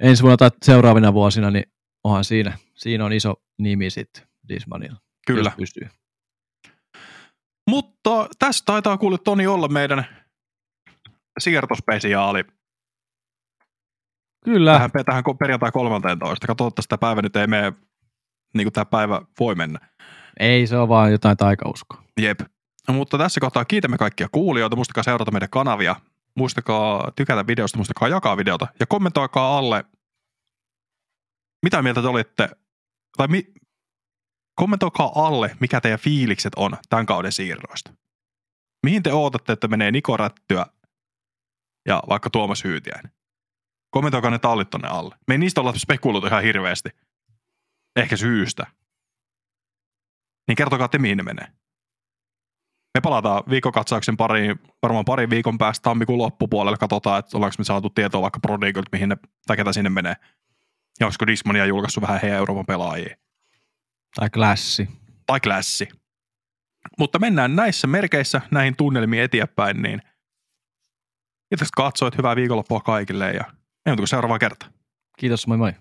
[0.00, 1.64] ensi vuonna tai seuraavina vuosina, niin
[2.04, 4.96] onhan siinä, siinä on iso nimi sitten Dismanilla.
[5.26, 5.52] Kyllä.
[5.56, 5.88] Pystyy.
[7.70, 10.06] Mutta tässä taitaa kuule Toni olla meidän
[11.38, 12.44] siirtospesiaali
[14.44, 14.72] Kyllä.
[14.72, 16.46] tähän, tähän perjantai 13.
[16.46, 17.72] Katsotaan, että tämä päivä nyt ei mene
[18.54, 19.78] niin kuin tämä päivä voi mennä.
[20.40, 22.02] Ei, se on vaan jotain taikauskoa.
[22.20, 22.40] Jep.
[22.88, 24.76] No, mutta tässä kohtaa kiitämme kaikkia kuulijoita.
[24.76, 25.96] Muistakaa seurata meidän kanavia.
[26.36, 28.66] Muistakaa tykätä videosta, muistakaa jakaa videota.
[28.80, 29.84] Ja kommentoikaa alle,
[31.62, 32.48] mitä mieltä te olitte,
[33.16, 33.52] tai mi,
[34.54, 37.94] kommentoikaa alle, mikä teidän fiilikset on tämän kauden siirroista.
[38.86, 40.66] Mihin te ootatte, että menee Niko Rättyä
[41.86, 43.12] ja vaikka Tuomas Hyytiäinen?
[43.90, 45.16] Kommentoikaa ne tallit tonne alle.
[45.28, 46.90] Me ei niistä olla spekuloitu ihan hirveästi.
[47.96, 48.66] Ehkä syystä.
[50.48, 51.52] Niin kertokaa te, mihin ne menee.
[52.94, 56.76] Me palataan viikokatsauksen pari, varmaan pari viikon päästä tammikuun loppupuolelle.
[56.76, 59.16] Katsotaan, että ollaanko me saatu tietoa vaikka Prodigolta, mihin ne,
[59.46, 60.14] tai ketä sinne menee.
[61.00, 63.16] Ja olisiko Dismania julkaissut vähän heidän Euroopan pelaajia.
[64.16, 64.88] Tai klassi.
[65.26, 65.88] Tai klassi.
[66.98, 70.02] Mutta mennään näissä merkeissä näihin tunnelmiin eteenpäin, niin
[71.48, 73.44] kiitos katsoit, hyvää viikonloppua kaikille ja
[73.86, 74.68] ei muuta kuin seuraavaa kertaa.
[75.18, 75.72] Kiitos, moi moi.